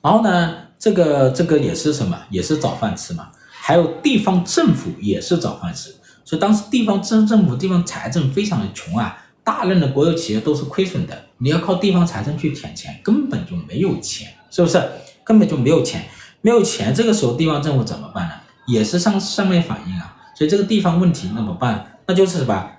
[0.00, 0.56] 然后呢？
[0.78, 2.20] 这个这个也是什么？
[2.28, 3.30] 也是找饭吃嘛。
[3.48, 11.26] 还有地方政府也是找饭吃，所以当时地方政政府、地方财政非常的穷啊，大量的国有企业都是亏损的。
[11.38, 14.82] 你要靠地方财政去填钱，根本就没有钱，是不是？
[15.22, 16.04] 根本就没有钱，
[16.40, 18.34] 没有钱，这个时候地方政府怎么办呢？
[18.66, 20.16] 也是上上面反映啊。
[20.34, 21.98] 所以这个地方问题怎么办？
[22.06, 22.70] 那就是什么？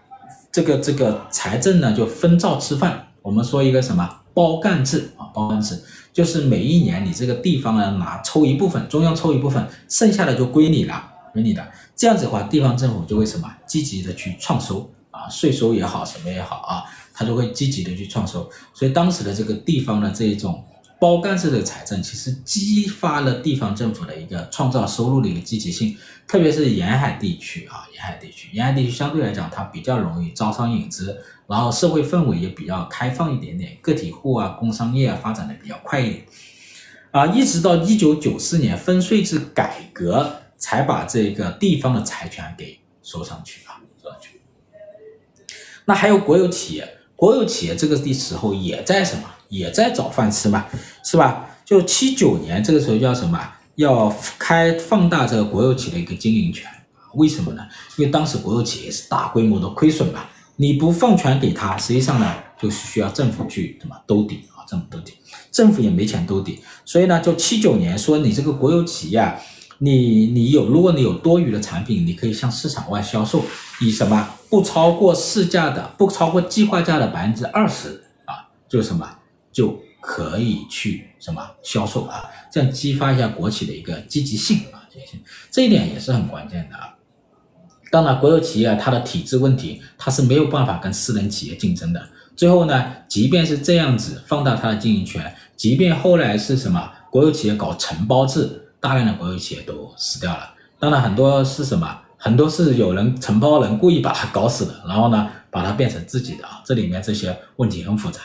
[0.51, 3.07] 这个这个财政呢，就分灶吃饭。
[3.21, 5.25] 我们说一个什么包干制啊？
[5.33, 5.81] 包干制。
[6.11, 11.67] 就是每一年你这个地方呢，拿抽一部分，中央抽一部分，剩下的就归你了，归你的。
[11.95, 18.47] 这样子的话，地方政府就会什么积极的去创收啊，税收也好，什么也好啊，他就会积极的去创收。
[18.75, 20.63] 所以当时的这个地方的这一种
[21.03, 31.21] 包干式的财政，其实激发了地方政府的一个创造收入的一个积极性，特别是沿海地区啊，沿海地区，沿海地区相对来讲它比较容易招商引资。
[31.45, 36.25] 然后社会氛围也比较开放一点点，个体户啊、工商业啊发展的比较快一点，
[37.11, 44.39] 啊，一直到一九九四年分税制改革，才把这个地方的财权给收上去啊，收上去。
[45.83, 49.23] 那还有国有企业，国有企业这个的时候也在什么？
[49.53, 50.65] 也在找饭吃嘛，
[51.03, 51.45] 是吧？
[51.63, 53.39] 就七九年这个时候叫什么？
[53.75, 56.69] 要开放大这个国有企业的一个经营权，
[57.13, 57.63] 为什么呢？
[57.97, 60.25] 因为当时国有企业是大规模的亏损嘛。
[60.55, 64.61] 你不放权给他，实际上呢，就是需要政府去什么兜底啊？
[64.67, 65.13] 政府兜底，
[65.51, 69.35] 政府也没钱兜底，所以呢，就七九年说你这个国有企业啊，
[69.79, 73.43] 你你有，如果你有多余的产品，你可以向市场外销售，
[73.81, 79.09] 以什么不超过市价的，不超过计划价的百分之二十啊，就是什么
[79.53, 86.89] 就可以去什么销售啊，这样激发一下国企的一个积极性啊，积极性，这一点也是很关键的啊。
[87.89, 92.09] 当然，国有企业它的体制问题，它是没有办法跟私人企业竞争的。
[92.35, 100.55] 最后呢，即便是这样子放大它的经营权，即便后来是什么国有企业搞承包制，大量的国有企业都死掉了。
[100.79, 106.63] 当然，很多是什么，很多是有人承包人故意把它搞死的，然后呢，把它变成自己的啊。
[106.65, 108.19] 这里面这些问题很复杂。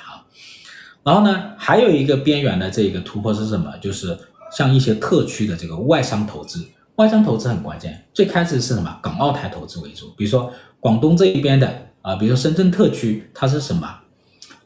[1.04, 3.72] 然后呢，还有一个边缘的这个突破是什么？
[3.78, 4.18] 就是
[4.52, 6.64] 像一些特区的这个外商投资。
[6.96, 8.98] 外商投资很关键，最开始是什么？
[9.00, 13.88] 港澳台投资为主，比如说广东这一边的啊，比如说深圳特区，它是什么？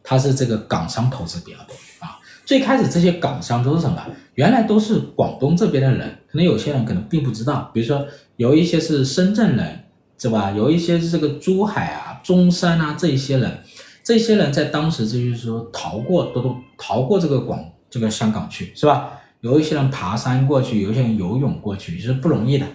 [0.02, 2.18] 它是这个港商投资比较多啊。
[2.46, 4.02] 最开始这些港商都是什么？
[4.34, 9.84] 原来都是广东这边的人，可能有些人可能并不知道，比如说有一些是深圳人，
[10.16, 10.50] 是吧？
[10.52, 13.58] 有一些是这个珠海啊、中山啊这一些人，
[14.04, 19.18] 这些人在当时就是说逃过都都逃过这个广这个香港去，是吧？
[19.40, 22.66] 有一些人爬山过去，有一些人游泳过去，是不容易的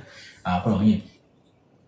[0.41, 1.01] 啊，不容易。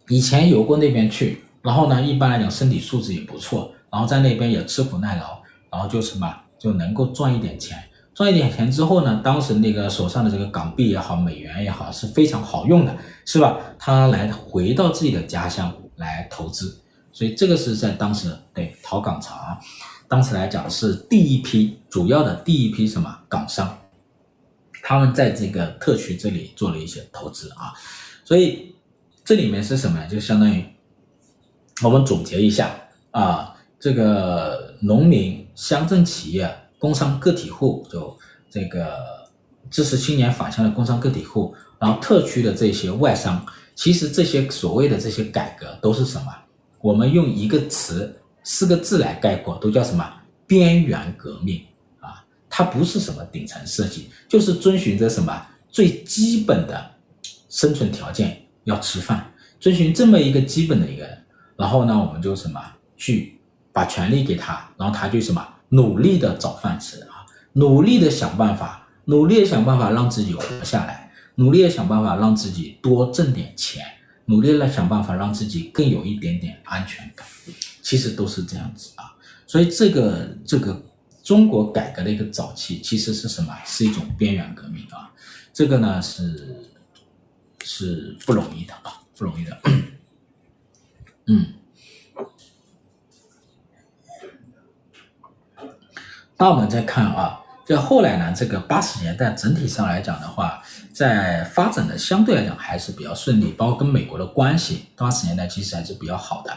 [0.08, 7.78] 以前游过那边去，然后呢，一般来讲身体素质也不错，然后在那边也吃苦耐劳，然后就什么就能够赚一点钱，
[8.14, 13.58] 赚一点钱之后呢，当时那个手上的这个港币也好，美元也好，是非常好用的，是吧？
[13.78, 16.80] 他来回到自己的家乡来投资，
[17.12, 19.60] 所以这个是在当时对逃港潮啊，
[20.08, 23.78] 当时来讲是第一批主要的第一批什么港商。
[24.82, 27.74] 他们在这个特区这里做了一些投资啊，
[28.24, 28.74] 所以
[29.24, 30.08] 这里面是什么呢？
[30.08, 30.64] 就相当于
[31.84, 32.76] 我们总结一下
[33.12, 38.18] 啊，这个农民、乡镇企业、工商个体户，就
[38.50, 38.98] 这个
[39.70, 43.46] 支持青年返乡的工商个体户，然后特区的这些外商，
[43.76, 46.34] 其实这些所谓的这些改革都是什么？
[46.82, 50.06] 我们用一个词、四个字来概括，都叫什么？
[50.48, 51.62] 边缘革命。
[52.00, 52.26] 啊。
[52.50, 55.46] 它不是什么顶层设计，就是遵循着什么？
[55.70, 56.92] 最基本的
[57.48, 61.06] 生存条件，要吃饭，遵循这么一个基本的一个，
[61.56, 62.60] 然后呢，我们就什么？
[62.98, 63.40] 去
[63.72, 65.48] 把权力给他，然后他就什么？
[65.70, 67.02] 努力的找饭吃。
[67.04, 73.86] 啊，努力的想办法，努力的想办法让自己活下来，努力的想办法让自己多挣点钱，
[74.30, 77.28] 努力来想办法让自己更有一点点安全感，
[77.82, 80.86] 其实都是这样子啊，所以这个这个。
[81.22, 83.56] 中国改革的一个早期其实是什么？
[83.64, 85.14] 是一种边缘革命啊，
[85.54, 86.66] 这个呢是
[87.64, 89.62] 是不容易的啊，不容易的。
[91.28, 91.54] 嗯，
[96.36, 100.64] 那我们再看啊，这后来呢，这个八十年代整体上来讲的话，
[101.00, 106.52] 在发展的相对来讲还是比较顺利，包括跟美国的关系，八十年代其实还是比较好的。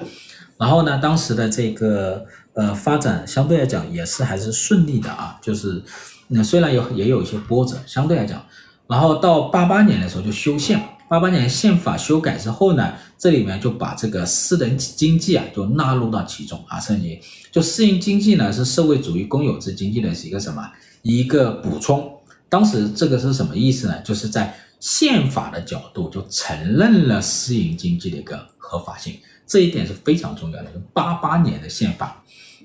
[0.59, 2.25] 然后呢，当时的这个。
[2.55, 5.83] 呃，发展相对来讲也是还是顺利的啊，就是
[6.29, 8.45] 那虽然有也有一些波折，相对来讲，
[8.87, 10.79] 然后到八八年的时候就修宪，
[11.09, 17.19] 八八年宪法修改之后呢，这里面就把这个私人经济啊就纳入到其中啊，甚至
[17.51, 22.07] 就私营经济呢是社会主义公有制经济的是一个什么一个补充，
[22.53, 23.99] 当时这个是什么意思呢？
[24.03, 30.71] 就是在宪法的角度就承认了私营经济的一个合法性，这一点是非常重要的。
[30.93, 32.23] 八八年的宪法。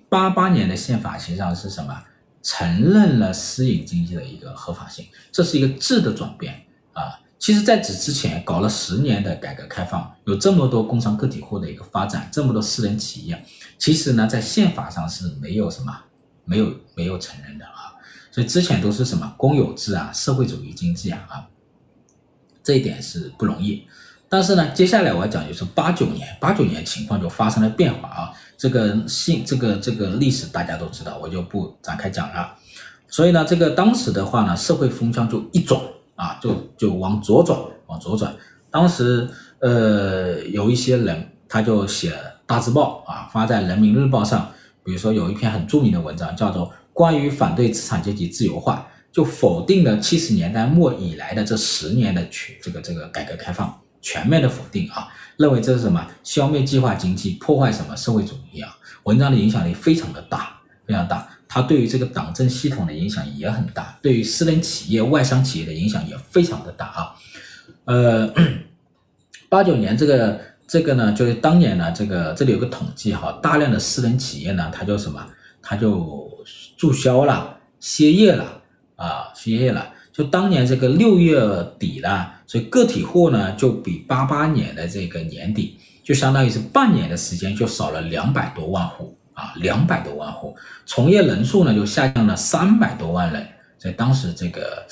[0.09, 2.03] 八八年的宪法实际上是什么？
[2.43, 6.53] 承认了私营经济的一个合法性，这是一个质的转变
[6.91, 7.21] 啊。
[7.39, 13.41] 其实在此之前搞了十年的改革开放，有这么多工商个体户的一个发展，这么多私人企业，
[13.77, 15.97] 其实呢在宪法上是没有什么，
[16.43, 17.65] 没有没有承认的。
[18.37, 21.47] 所以之前都是什么公有制啊，社会主义经济啊啊，
[22.63, 23.83] 这一点是不容易。
[24.29, 28.31] 但是呢，接下来我要讲就是八九年，八九年情况就发生了变化啊。
[28.55, 32.53] 这个信，这个这个历史大家都知道，我就不展开讲了。
[33.07, 35.81] 所以呢，这个当时的话呢，社会风向就一转
[36.15, 38.31] 啊，就就往左转，往左转。
[38.69, 39.27] 当时
[39.61, 42.13] 呃，有一些人他就写
[42.45, 44.51] 大字报啊，发在人民日报上。
[44.83, 46.65] 比如说有一篇很著名的文章，叫做
[46.97, 53.79] 《关于反对资产阶级自由化》，就否定了七十年代末以来的这十年的全这个这个改革开放。
[54.01, 55.07] 全面的否定啊，
[55.37, 58.75] 认为这是什么消灭计划经济，破坏什么社会主义啊？
[59.03, 61.27] 文章的影响力非常的大，非常大。
[61.47, 67.15] 它对于这个党政系统的影响也很大，对于私人企业、外商企业的影响也非常的大啊。
[67.85, 68.33] 呃，
[69.49, 75.23] 八九年这个这个呢，就是当年呢，这个这里有个统计哈，大量的私人企业呢，它就什么，
[75.61, 76.29] 它就
[76.77, 78.61] 注销了、歇业了
[78.95, 79.93] 啊，歇业了。
[80.13, 81.39] 就当年这个六月
[81.77, 90.55] 底了，所以个体户呢就比八八年的这个年底，就相当于是半年的时间就少了两百多万户啊，两百多万户，
[90.87, 94.83] 从业人数呢就下降了三百多万人，所以当时这个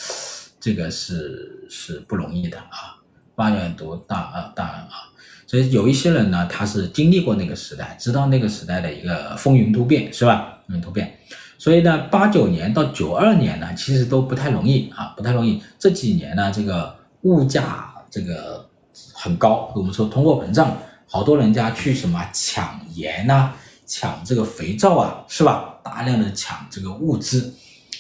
[0.60, 3.02] 这个是是不容易的啊，
[3.34, 5.10] 八年多大啊大啊，
[5.48, 10.60] 所以有一些人呢他是经历过那个时代，知道那个时代的一个风云突变是吧？
[10.68, 11.18] 风云突变。
[11.58, 15.62] 所以呢，八九年到九二年呢，其实都不太容易啊，不太容易。
[15.80, 18.68] 这几年呢，这个物价这个
[19.14, 20.76] 很高，我们说通货膨胀，
[21.08, 23.52] 好多人家去什么抢盐呐，
[23.86, 25.80] 抢这个肥皂啊，是吧？
[25.84, 27.54] 大量的抢这个物资，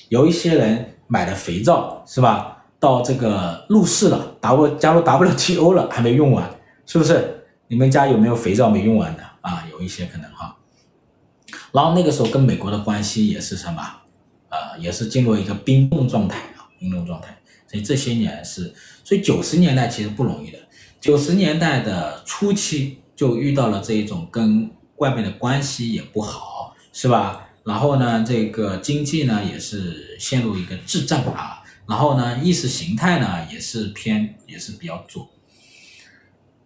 [0.10, 2.51] 有一些人买的肥皂是吧？
[2.80, 6.47] 到这个入市了，W 加入 WTO 了，还没用完，
[6.86, 7.45] 是不是？
[7.68, 9.66] 你们家有没有肥皂没用完的啊？
[9.72, 10.55] 有一些可能哈。
[11.76, 13.82] 然后那个时候跟美国的关系也是什么，
[14.47, 17.38] 呃，也是进入一个冰冻状态啊，冰冻状态。
[17.67, 18.73] 所以这些年是，
[19.03, 20.59] 所以九十年代其实不容易的。
[21.01, 27.49] 九十年代的初期就遇到了这一种跟外面的关系也不好，是吧？
[27.65, 35.28] 然后呢，这个经济呢也是陷入一个滞胀啊，然后呢，意识形态呢也是偏也是比较左。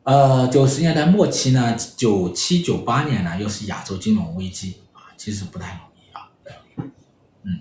[0.03, 4.75] 呃，九十年代末期呢，九七九八年呢又是亚洲金融危机，
[5.19, 6.31] 其实不太容易啊，
[7.43, 7.59] 嗯，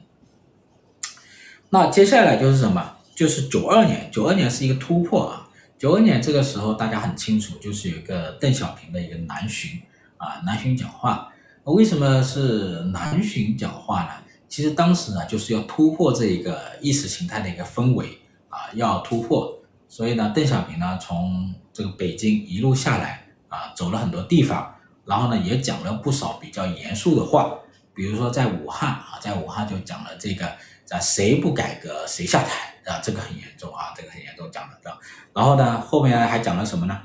[1.71, 2.97] 那接下来就是什么？
[3.17, 5.51] 就是九二年，九二年是一个突破啊。
[5.77, 9.81] 九二年这个时候大家很清楚，就是有一个邓小平的一个南巡
[10.19, 11.33] 啊，南巡讲话。
[11.65, 14.11] 为什么是南巡讲话呢？
[14.49, 19.59] 其实当时呢就是要突破这一个意识形态的一个氛围啊，要突破。
[19.89, 24.77] 所以呢，邓小平呢从这个北京一路下来啊，走了很多地方，
[25.09, 27.59] 然后呢也讲了不少比较严肃的话，
[27.95, 30.47] 比如说在武汉啊，在武汉就讲了这个
[30.91, 32.75] 啊，谁不改革谁下台。
[32.89, 34.99] 啊，这个很严重啊，这个很严重，讲的到。
[35.35, 36.99] 然后呢，后面还讲了什么呢？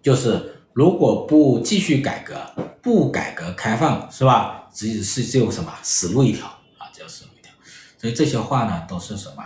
[0.00, 2.36] 就是如果不继续改革，
[2.80, 4.68] 不改革开放，是吧？
[4.72, 6.46] 只是只有什么死路一条
[6.78, 7.52] 啊，只有死路一条。
[7.98, 9.42] 所以这些话呢，都是什么？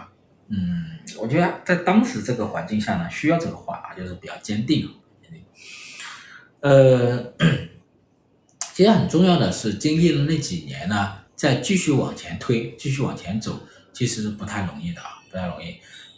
[0.50, 0.84] 嗯，
[1.18, 4.36] 我觉得在当时这个环境下呢，需要这个话啊，就是比较。
[4.42, 4.86] 坚定。
[6.60, 7.32] 呃，
[8.74, 13.60] 其实很重要的是，经历了那几年呢，再继续往前推，继续往前走，
[13.92, 15.18] 其实不太容易的啊。
[15.30, 15.66] 不太容易，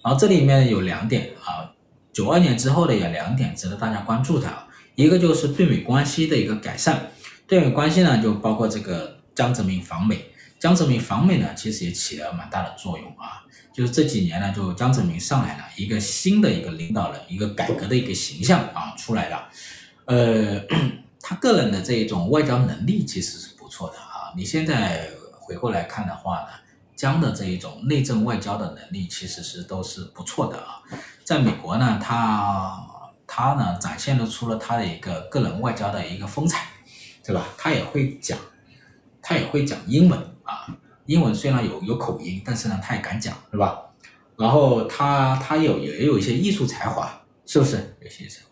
[0.03, 1.69] 然后这里面有两点啊，
[2.15, 7.11] 九二年之后的有两点值得大家关注的啊，一个就是对美关系的一个改善，
[7.47, 19.47] 对美关系呢就包括这个江泽民访美，江泽民访美呢其实也起了蛮大的作用啊，就是这几年呢就江泽民上来了，一个新的一个领导人，一个改革的一个形象啊出来了，
[20.07, 20.61] 呃，
[21.21, 26.49] 他个人的这一种外交能力其实是不错的啊，你现在回过来看的话呢。
[26.95, 30.81] 江的这一种内政外交的能力其实是都是不错的啊，
[31.25, 32.81] 在美国呢，他
[33.27, 36.69] 他呢展现了出了他的一个个人外交的一个风采，
[37.25, 37.45] 对吧？
[37.59, 38.39] 他也会讲，
[39.21, 40.69] 他也会讲英文啊，
[41.07, 43.81] 英文虽然有有口音，但是呢他也敢讲，是吧？
[44.37, 47.97] 然后他他有也有一些艺术才华，是不是？
[48.01, 48.43] 有些才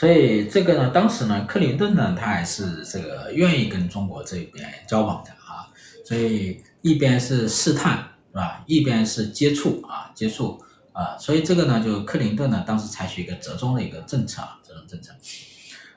[0.00, 5.68] 所以这个呢，当时呢，克林顿呢，他还是这个愿意跟中国这边交往的啊。
[6.06, 7.98] 所以一边是试探，
[8.32, 8.64] 是吧？
[8.66, 10.58] 一边是接触啊，接触
[10.94, 15.12] 啊，所以这个呢，就克林顿呢，当时采取一个折中的一个政策啊，折中政策。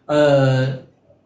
[0.07, 0.79] 呃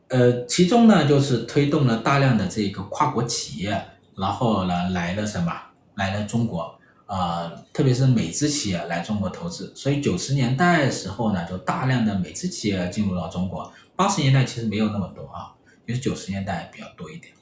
[0.10, 3.84] 呃，其中呢，就是推动了大量的这个跨国企业，
[4.16, 5.52] 然后呢，来了什么？
[5.96, 6.77] 来了中国
[7.08, 9.74] 啊，呃，特别是美资企业来中国投资。
[9.76, 13.74] 所以九十年代的时候呢，就大量的美资企业进入到中国。
[13.96, 15.56] 八十年代其实没有那么多啊，
[15.88, 17.34] 就是九十年代比较多一点。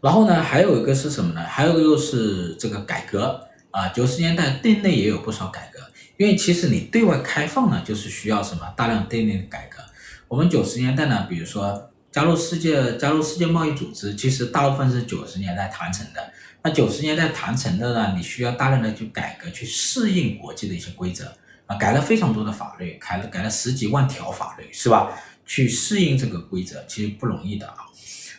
[0.00, 1.42] 然后呢，还有一个是什么呢？
[1.42, 5.80] 还有一个就是这个改革啊，九十年代对内也有不少改革，
[6.16, 9.82] 因为其实你对外开放呢，就是需要什么大量对内的改革。
[10.28, 16.32] 我们九十年代呢，比如说加入世界加入世界贸易组织，其实大部分是九十年代谈成的。
[16.62, 21.32] 那九十年代谈成的呢，你需要大量的去改革，去适应国际的一些规则
[21.66, 25.10] 啊，改了非常多的法律，改了改了十几万条法律，是吧？
[25.46, 27.76] 去适应这个规则，其实不容易的啊。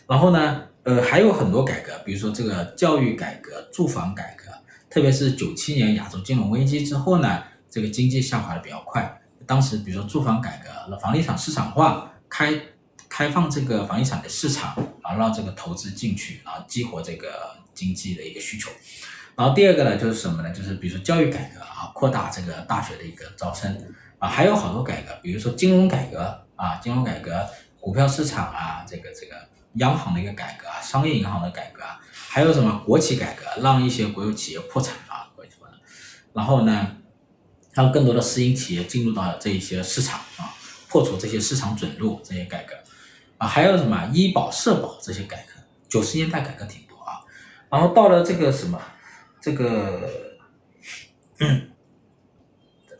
[0.07, 4.51] 然后呢，呃，还有很多改革，比如说这个教育改革、住房改革，
[4.89, 9.19] 特别是九七年亚洲金融危机之后呢，这个经济下滑的比较快。
[9.47, 12.53] 当时比如说住房改革，房地产市场化，开
[13.07, 18.69] 开放这个房地产的市场，啊，让这个投资进去，啊，激活这个经济的一个需求。
[19.35, 20.51] 然后第二个呢，就是什么呢？
[20.51, 23.65] 就是比如说教育改革啊，扩大这个大学的一个招生
[24.17, 27.47] 啊，还有好多改革，比如说金融改革啊，金融改革，
[27.79, 29.35] 股票市场啊，这个这个。
[29.73, 35.67] 央行的一个改革啊，商业银行的改革啊，还有什么国企改革，让一些国有企业破产啊，国有企业，
[36.33, 36.97] 然后呢，
[37.73, 40.57] 让更多的私营企业进入到这一些市场啊，
[40.89, 42.73] 破除这些市场准入这些改革
[43.37, 46.81] 啊，还有什么医保社保这些改革，九十年代改革挺，
[47.69, 48.79] 然后到了这个什么，
[49.41, 50.09] 这个，
[51.39, 51.69] 嗯，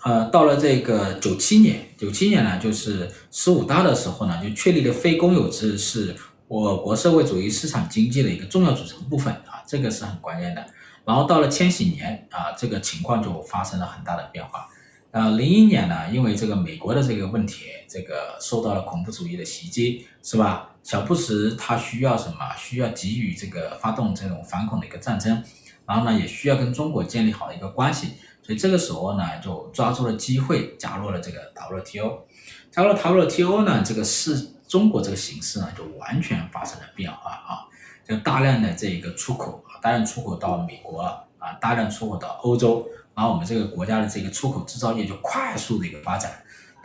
[0.04, 6.16] 呃，到了这个九七年，九七年呢，就是十五大的时候呢，就确立了非公有制是。
[6.50, 10.66] 我国社会主义市场经济的一个重要组成部分啊，这个是很关键的。
[11.06, 14.68] 然后到了千禧年啊，这个情况就发生了很大的变化。
[15.12, 20.76] 呃，零一年呢，因为这个美国的这个问题，这个受到了恐怖主义的袭击，是吧？
[20.84, 22.38] 小布什他需要什么？
[22.58, 25.44] 需要给予这个发动这种反恐的一个战争，
[25.86, 28.14] 然后呢，也需要跟中国建立好一个关系。
[28.42, 32.26] 所以这个时候呢，就抓住了机会，加入了这个 WTO。
[32.72, 34.54] 加入 WTO 呢，这个是。
[34.70, 37.66] 中国这个形势呢，就完全发生了变化啊！
[38.08, 42.88] 就大量的这个出口啊，大量出口到美国啊，大量出口到欧洲，
[43.20, 46.32] 然后我们这个国家的这个出口制造业就快速的一个发展，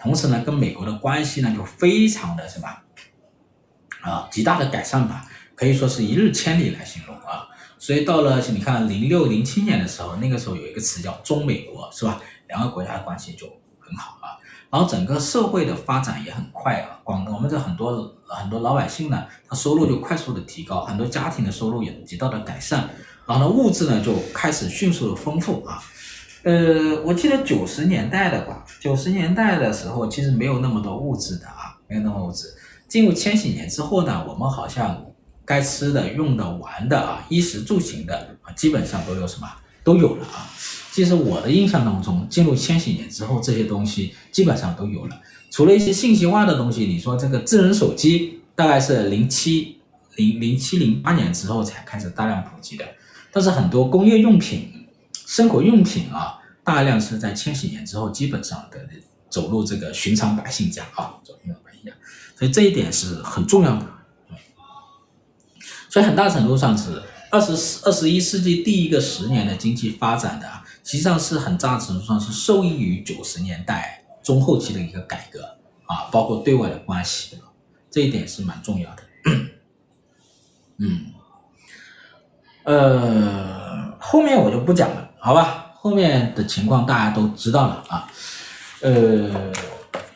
[0.02, 2.68] 同时呢，跟美国的关系呢就非常的什么
[4.00, 5.24] 啊，极大的改善吧，
[5.54, 7.46] 可以说是一日千里来形容啊。
[7.78, 12.20] 所以到了你看零六零七年的时候，那个时候有一个词叫中美国，是吧？
[12.48, 13.46] 两个国家的关系就
[13.78, 14.34] 很好啊。
[14.70, 22.88] 然后整个社会的发展也很快啊，广东我们这很多很多老百姓呢，他收入就快速的提高，很多家庭的收入也极大的改善，
[23.24, 25.80] 然后呢物质呢就开始迅速的丰富啊。
[26.44, 32.52] 呃，我记得九十年代的吧，九十年代的时候其实没有那么多物质的啊，没有那么物质。
[32.86, 35.06] 进入千禧年之后呢，我们好像
[35.46, 39.48] 该吃的、用的、玩的啊，衣食住行的啊，基本上都有什么
[39.82, 40.50] 都有了啊。
[40.92, 45.18] 其实我的印象当中，进入千禧年之后，这些东西基本上都有了，
[45.50, 46.84] 除了一些信息化的东西。
[46.84, 49.78] 你说这个智能手机，大概是零七
[50.16, 52.84] 零零七零八年之后才开始大量普及的，
[53.32, 54.83] 但是很多工业用品、
[55.26, 58.78] 生活用品啊，大量是在千禧年之后，基本上的
[59.28, 61.92] 走入这个寻常百姓家啊，走寻常百姓家，
[62.36, 63.86] 所以这一点是很重要的。
[65.88, 67.52] 所以很大程度上是二十
[67.84, 70.46] 二十一世纪第一个十年的经济发展的。
[70.86, 75.42] 实际上是很大程度上是受益于九十年代中后期的一个改革
[75.86, 77.38] 啊，包括对外的关系，
[77.90, 79.02] 这一点是蛮重要的。
[80.76, 81.06] 嗯，
[82.64, 85.72] 呃，后面我就不讲了，好吧？
[85.76, 88.06] 后面的情况大家都知道了啊。
[88.82, 88.92] 呃，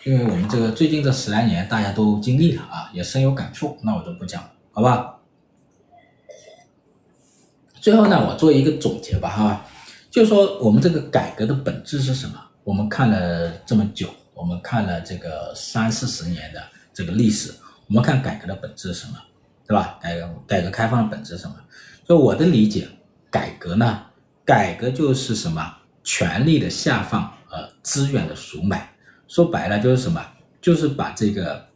[0.04, 5.14] 因为我们这个最近这十来年大家都经历了啊，也深有感触，那我就不讲了，好吧？
[7.80, 9.64] 最后呢，我做一个总结吧，哈。
[10.10, 12.34] 就说，我们这个改革的本质是什么？
[12.62, 17.50] 我们看了这么久，我们看了这个三四十年的这个历史，
[17.86, 19.14] 我们看改革的本质是什么，
[19.66, 19.98] 对吧？
[20.02, 21.54] 改革改革开放的本质是什么？
[22.06, 22.86] 就我的理解，
[23.30, 24.02] 改革呢，
[24.48, 25.74] 改革就是什么？
[26.02, 28.94] 权力的下放，呃，资源的赎买。
[29.26, 30.24] 说白了就是什么？
[30.58, 31.66] 就是把这个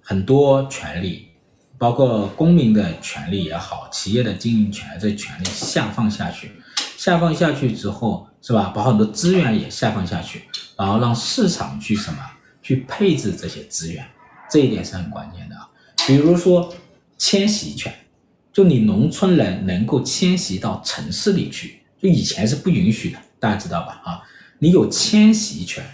[0.00, 1.28] 很多权利，
[1.76, 6.52] 包括公民的权利也好，企业的经营权这权利下放下去。
[6.96, 8.72] 下放下去之后，是吧？
[8.74, 10.44] 把很多资源也下放下去，
[10.78, 12.18] 然后让市场去什么？
[12.62, 14.02] 去配置这些资源，
[14.50, 15.68] 这一点是很关键的啊。
[16.06, 16.72] 比如说
[17.18, 17.94] 迁徙权，
[18.54, 24.02] 就你农村人能够迁徙到城市里去，就以前是不允许的，大家知道吧？
[24.04, 24.22] 啊，
[24.58, 25.84] 你有迁徙权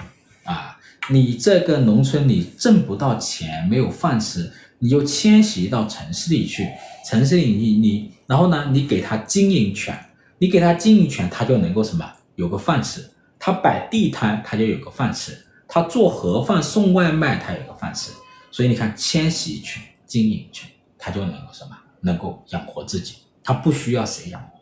[0.44, 0.80] 啊，
[1.10, 6.66] 你这个农村你挣不到钱，没有饭吃，你就迁徙到城市里去，
[7.06, 9.96] 城市里你你，然后呢，你给他经营权。
[10.40, 12.08] 你给他经营权，他就能够什么？
[12.36, 13.04] 有个饭吃。
[13.40, 15.36] 他摆地摊，他就有个饭吃。
[15.66, 18.12] 他做盒饭送外卖，他有个饭吃。
[18.52, 21.76] 所以你看，迁徙权、经营权，他就能够什么？
[22.02, 24.57] 能够养活自己，他不需要谁养活。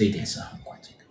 [0.00, 1.04] 这一点是很关键的。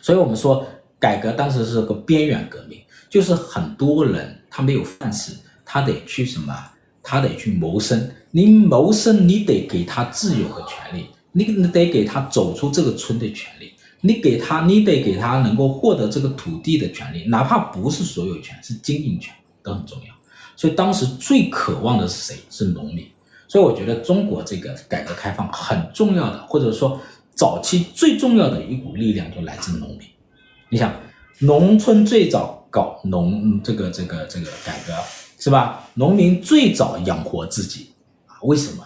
[0.00, 0.64] 所以我们说，
[1.00, 2.80] 改革当时是个边缘革命，
[3.10, 5.32] 就是很多人他没有饭吃，
[5.64, 6.54] 他得去什么？
[7.02, 8.08] 他得去谋生。
[8.30, 11.06] 你谋生，你得给他自由和权利。
[11.32, 13.72] 你得给他走出这个村的权利，
[14.02, 20.14] 你给他，你得给他能够获得这个土地的权利，哪怕不是所有权，是经营权都很重要。
[20.54, 22.38] 所以当时最渴望的是谁？
[22.50, 23.10] 是农民。
[23.48, 27.00] 所以我觉得中国这个改革开放很重要的，或者说
[27.34, 30.00] 早期最重要的一股力量就来自农民。
[30.68, 30.92] 你想，
[31.40, 34.92] 农村最早搞农这个这个这个改革
[35.38, 35.88] 是吧？
[35.94, 37.90] 农民最早养活自己
[38.26, 38.36] 啊？
[38.42, 38.84] 为什么？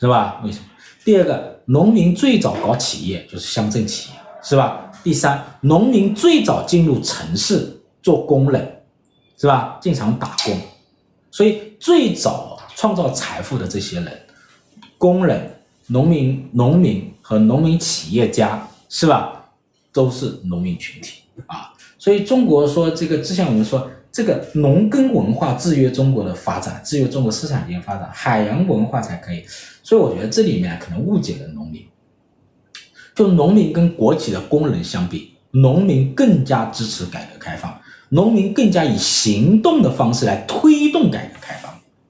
[0.00, 0.40] 是吧？
[0.44, 0.64] 为什么？
[1.04, 1.56] 第二个。
[1.70, 4.90] 农民最早搞企业就是乡镇企业，是吧？
[5.04, 8.80] 第三，农民最早进入城市做工人，
[9.36, 9.78] 是吧？
[9.82, 10.58] 经常打工，
[11.30, 14.18] 所以最早创造财富的这些人，
[14.96, 19.50] 工人、农民、农民和农民企业家，是吧？
[19.92, 21.74] 都是农民群体啊。
[21.98, 29.44] 所以中国说这个之前我们说这个农耕文化制约中国的发展，制约中国市场经济发展，海洋文化才可以。
[29.82, 31.84] 所以我觉得这里面可能误解了农民。
[33.14, 41.68] 就农民跟国企的工人相比，农民更加支持改革开放，农民更加以行动的方式来推动改革开放。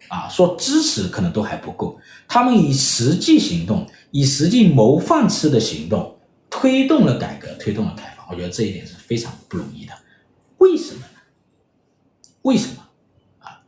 [0.08, 8.26] 啊，说支持可能都还不够，他们以实际行动，以实际谋饭吃的行动推动了改革，推动了开放。
[8.30, 9.92] 我觉得这一点是非常不容易的。
[10.58, 11.20] 为什么呢？
[12.42, 12.82] 为什么？
[13.40, 13.60] 啊，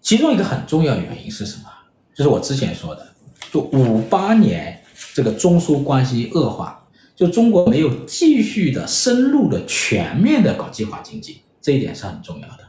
[0.00, 1.64] 其中一个很重要原因是什么？
[2.14, 3.14] 就是我之前说的。
[3.52, 4.82] 就五八年，
[5.14, 12.64] 这个中苏关系恶化，就中国没有继续的深入的全面的搞计划经济，这一点是很重要的。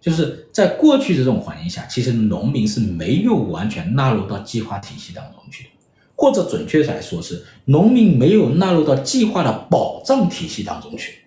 [0.00, 5.70] 就是在过去的这种环境下，其实农民是没有完全纳入到计划体系当中去的，
[6.20, 11.22] 或者准确来说是农民没有纳入到计划的保障体系当中去。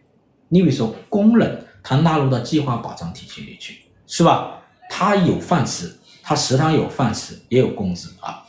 [0.50, 4.60] 你比如说工人，他纳入到计划保障体系里去，是吧？
[4.92, 5.92] 他有饭吃，
[6.22, 8.46] 他食堂有饭吃，也有工资啊，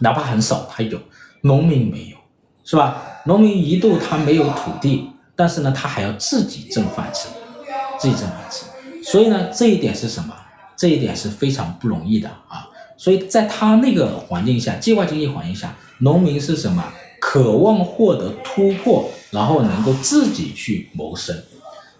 [0.00, 1.00] 哪怕很少，他有。
[1.40, 2.18] 农民没有，
[2.64, 3.02] 是吧？
[3.24, 7.28] 农民一度他没有土地，但是呢，他还要自己挣饭吃，
[7.98, 8.66] 自己挣饭吃。
[9.02, 10.36] 所以呢，这一点是什么？
[10.76, 12.68] 这一点是非常不容易的啊。
[13.02, 16.84] 所以在他那个环境下，计划经济环境下，农民是什么？
[17.20, 21.36] 渴望获得突破，然后能够自己去谋生。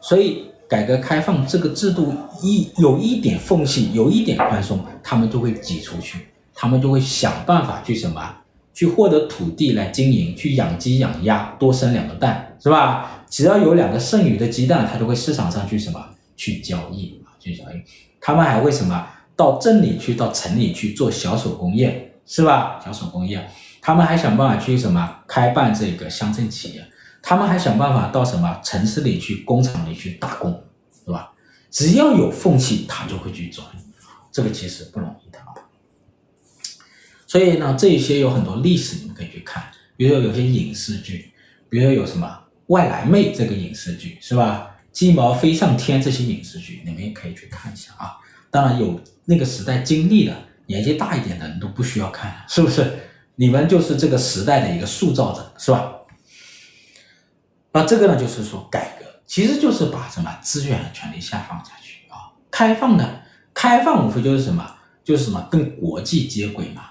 [0.00, 6.20] 所以改革开放这个制度一有一点缝隙，有一点宽松，他们就会挤出去，
[6.54, 8.36] 他们就会想办法去什么？
[8.72, 13.24] 去获得土地来经营，去养鸡养鸭，多生两个蛋，是吧？
[13.28, 16.00] 只要有两个剩余的鸡蛋，他就会市场上去什么？
[16.36, 17.82] 去交易啊，去交易。
[18.20, 19.04] 他们还会什么？
[19.36, 22.80] 到镇里去，到城里去做小手工业，是吧？
[22.84, 25.18] 小手工业，他们还想办法去什么？
[25.26, 26.86] 开办这个乡镇企业，
[27.22, 30.62] 他们还想办法到什么城市里去，工厂里去打工，
[31.04, 31.32] 是吧？
[31.70, 33.66] 只要有缝隙，他就会去钻。
[34.30, 35.38] 这个其实不容易的。
[37.26, 39.64] 所以呢，这些有很多历史你们可以去看，
[39.96, 41.32] 比如说有些影视剧，
[41.70, 44.68] 比如说有什么外来妹这个影视剧是吧？
[44.92, 48.18] 鸡毛飞上天这些影视剧，你们也可以去看一下啊。
[48.52, 50.36] 当然有那个时代经历的，
[50.66, 52.98] 年纪大一点的人都不需要看，是不是？
[53.36, 55.90] 你们就是这个时代的一个塑造者，是吧？
[57.72, 62.30] 那这个呢，就是说改革，其实就是把什么资源和权力下放下去啊。
[62.50, 63.08] 开放呢，
[63.54, 64.62] 开放无非就是什么，
[65.02, 66.82] 就是什么跟国际接轨嘛。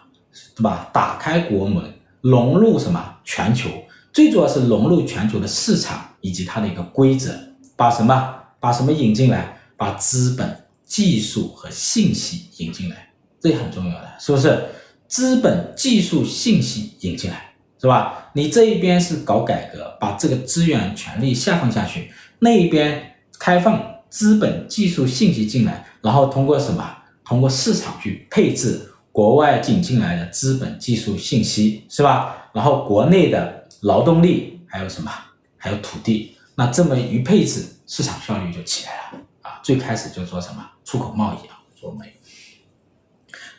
[0.56, 0.90] 对吧？
[0.92, 3.70] 打开国门，融入什么全球？
[4.12, 7.34] 最主要是融入全球的市场以及它的一个规则，
[7.76, 9.58] 把什么把什么引进来？
[9.78, 10.61] 把资本、
[10.92, 13.08] 技术和信息引进来，
[13.40, 14.62] 这很重要的，是不是？
[15.08, 18.30] 资本、技术、信息引进来，是吧？
[18.36, 26.98] 你这一边是搞改革，把这个资源权力下放下去，那一边开放资本、技术、信息进来，然后通过什么？
[27.24, 28.90] 通过市场去配置。
[29.14, 32.50] 国外引进来的资本、技术、信息是吧？
[32.54, 35.10] 然后国内的劳动力还有什么？
[35.56, 36.36] 还有土地。
[36.56, 39.26] 那这么一配置，市场效率就起来了！
[39.64, 40.66] 最开始就做什么？
[40.84, 42.10] 出口贸易啊，做贸易。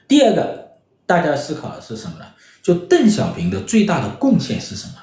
[0.06, 0.72] 第二个，
[1.06, 2.26] 大家思考的是什么呢？
[2.62, 4.94] 就邓小平的最大的贡献是什么？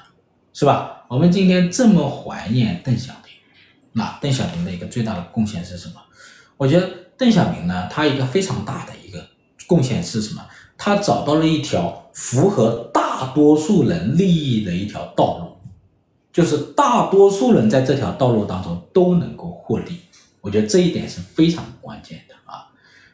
[0.52, 1.04] 是吧？
[1.08, 3.34] 我们今天这么怀念邓小平，
[3.92, 5.94] 那邓小平的一个最大的贡献是什么？
[6.56, 9.30] 我觉得邓小平呢，他一个非常大的一个。
[9.66, 10.44] 贡献是什么？
[10.76, 15.70] 他找到了一条符合大多数人利益的一条道路，
[16.32, 20.00] 就是大多数人在这条道路当中都能够获利。
[20.40, 22.66] 我觉得这一点是非常关键的啊，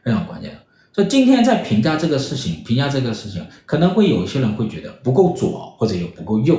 [0.03, 0.59] 非常关键的。
[0.93, 6.59] 所以今天在评价这个事情，评价这个事情，可能会有一些人会觉得不够左或者又不够右。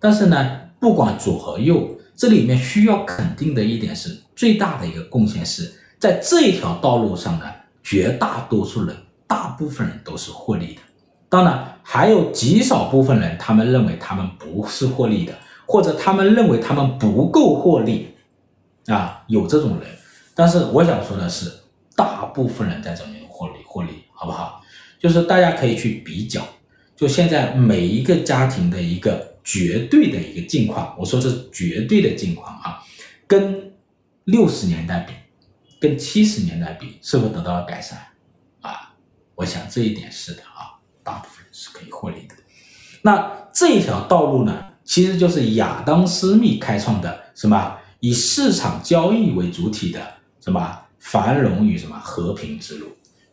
[0.00, 7.46] 但是呢，不管左和右，这里面需要肯定的一点是，最大的一个贡献是在这一条道路上呢
[7.82, 8.96] 绝大多数人。
[9.28, 10.80] 大部分人都是获利的，
[11.28, 15.34] 当然还有极少部分人，他们认为他们不是获利的，
[15.66, 18.06] 或者他们认为他们不够获利，
[18.86, 19.88] 啊，有这种人。
[20.34, 21.50] 但是我想说的是，
[21.94, 24.60] 大部分人在这里获利，获利，好不好？
[24.98, 26.46] 就是大家可以去比较，
[26.94, 32.82] 就现在每一个家庭的一个绝对的一个境况，我说是绝对的境况啊，
[33.26, 33.72] 跟
[34.24, 35.14] 六十年代比，
[35.80, 37.96] 跟七十年代比，是否得到了改善？
[38.60, 38.94] 啊
[39.34, 42.34] 我想这一点是的啊，大部分是可以获利的。
[43.02, 47.78] 那这一条道路呢，其实就是亚当·斯密开创的什么？
[48.00, 50.00] 以市场交易为主体的
[50.40, 52.86] 什么繁荣与什么和平之路？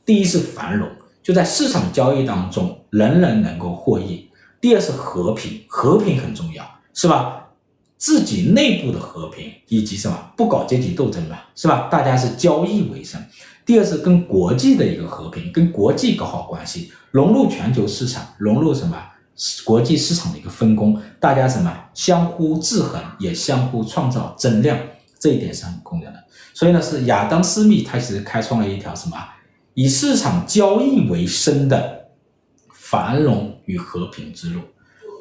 [0.06, 0.88] 第一是繁荣，
[1.22, 7.40] 就在市场交易当中，人人能够获益；第二是和平，和平很重要，是吧？
[7.98, 11.88] 自己内部的和平，以及什么不搞阶级斗争嘛，是吧？
[11.90, 13.22] 大家是交易为生。
[13.66, 19.02] 第二是跟国际的一个和平，跟国际搞好关系，融入全球市场，融入什么
[19.66, 24.78] 国际市场的一个分工，大家什么相互制衡，也相互创造增量，
[25.20, 26.24] 这一点是很重要的。
[26.54, 29.18] 所以呢，是亚当·斯密他其实开创了一条什么
[29.74, 32.06] 以市场交易为生的
[32.74, 34.62] 繁荣与和平之路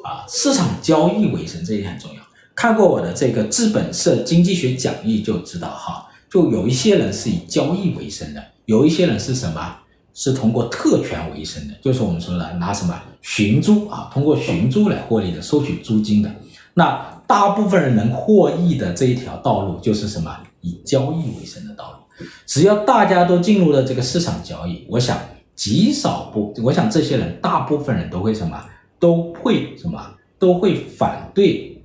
[0.03, 2.21] 啊，市场交易为生这一点很重要。
[2.53, 6.07] 看过我的这个资本社经济学讲义就知道哈。
[6.29, 9.77] 就有一些人是以交易为生的，有一些人是什么？
[10.13, 16.33] 是通过特权为生的，就是我们说的拿什么寻租啊，通过寻租来获利的，收取租金的。
[16.73, 20.35] 那大部分人能获益的这一条道路就是什么？
[20.61, 22.25] 以交易为生的道路。
[22.45, 25.17] 只要大家都进入了这个市场交易，我想
[25.55, 28.63] 极少部，我想这些人大部分人都会什么？
[28.99, 29.99] 都会什么？
[30.39, 31.83] 都会反对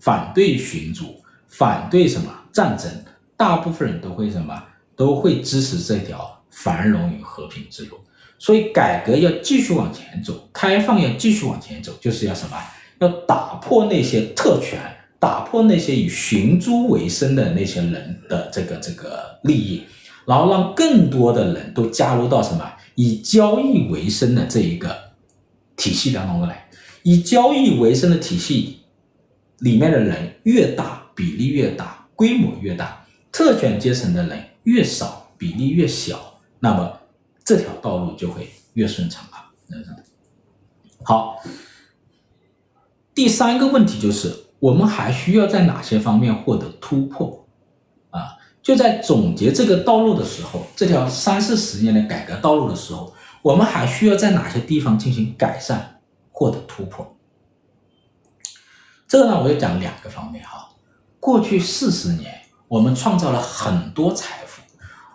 [0.00, 1.04] 反对寻租。
[1.48, 2.90] 反对什么战争，
[3.36, 4.64] 大部分人都会什么
[4.96, 7.98] 都会支持这条繁荣与和平之路。
[8.38, 12.56] 所以改革要继续往前走，开放要继续往前走，就是要什么？
[13.00, 14.80] 要打破那些特权，
[15.18, 19.82] 打破那些以寻租为生的那些人的这个这个利益，
[20.26, 24.96] 然后让更多的人都加入到什么以交易为生的这一个
[25.76, 26.68] 体系当中来。
[27.04, 28.80] 以交易为生的体系
[29.58, 36.31] 里面的人越大，比例越大，规模越大，特权阶层的人越少，比例越小，
[36.62, 37.00] 那么
[37.44, 39.50] 这条道路就会越顺畅啊。
[41.02, 41.42] 好。
[43.14, 47.46] 第三个问题就是，我们还需要在哪些方面获得突破？
[48.08, 56.00] 啊，就在总结这个道路的时候，这条三四十年的改革道路的时候，我们还需要在哪些地方进行改善，
[56.30, 57.14] 获得突破？
[59.06, 60.70] 这个呢，我就讲两个方面哈。
[61.20, 62.32] 过去四十年，
[62.66, 64.41] 我们创造了很多财富，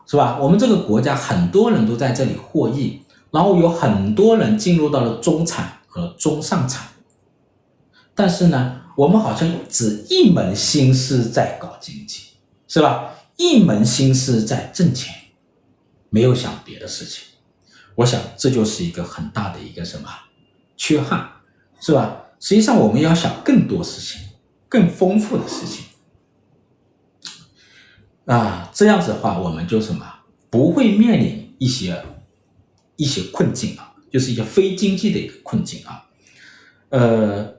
[0.07, 0.39] 是吧？
[0.39, 6.87] 我们这个国家很多人都在这里获益，然后有很多人进入到了中产和中上产。
[8.15, 12.21] 但是呢，我们好像只一门心思在搞经济，
[12.67, 13.13] 是吧？
[13.35, 15.13] 一门心思在挣钱，
[16.09, 17.25] 没有想别的事情。
[17.95, 20.07] 我想这就是一个很大的一个什么
[20.77, 21.29] 缺憾，
[21.79, 22.23] 是吧？
[22.39, 24.21] 实际上我们要想更多事情，
[24.69, 25.83] 更丰富的事情
[28.27, 30.05] 啊，这样子的话，我们就什么
[30.49, 31.99] 不会面临一些
[32.95, 36.05] 一些困境啊，就是一些非经济的一个困境啊，
[36.89, 37.57] 呃。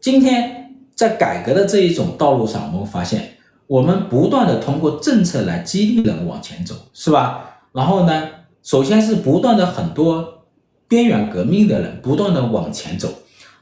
[0.00, 3.36] 今天在改革的这一种道路上，我们发现，
[3.68, 7.60] 我们不断的通过政策来激励人往前走，是吧？
[7.70, 8.28] 然后呢，
[8.64, 10.44] 首先是不断的很多
[10.88, 13.08] 边缘革命的人不断的往前走，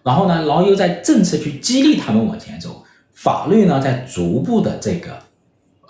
[0.03, 5.18] 然后呢，然后又在政策去激励他们往前走，法律呢在逐步的这个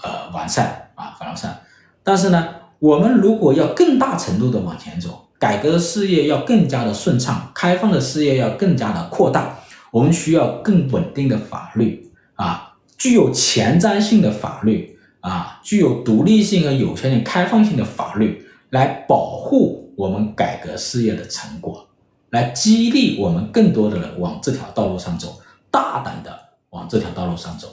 [0.02, 1.60] 呃完善啊完善。
[2.02, 2.48] 但是呢，
[2.78, 9.58] 我们如果要更大程度的往前走，改革的事业要更加的顺畅，开放的事业要更加的扩大。
[9.90, 21.88] 我们需要更稳定的法律啊，具有前瞻性的法律啊，具有独立性和有限性、开放性的法律，来保护我们改革事业的成果，
[22.30, 25.40] 来激励我们更多的人往这条道路上走，
[25.70, 26.38] 大胆的
[26.70, 27.68] 往这条道路上走，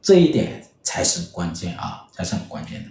[0.00, 2.90] 这一点才是关键啊，才是很关键的。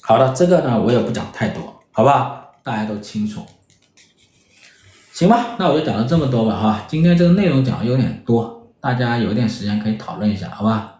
[0.00, 3.44] 好的，这个呢，我也不讲太多，好吧，大家都清楚。
[5.12, 6.84] 行吧，那我就讲了这么多吧哈。
[6.88, 10.95] 今天这个内容讲的有点多，大家有点时间可以讨论一下，好吧？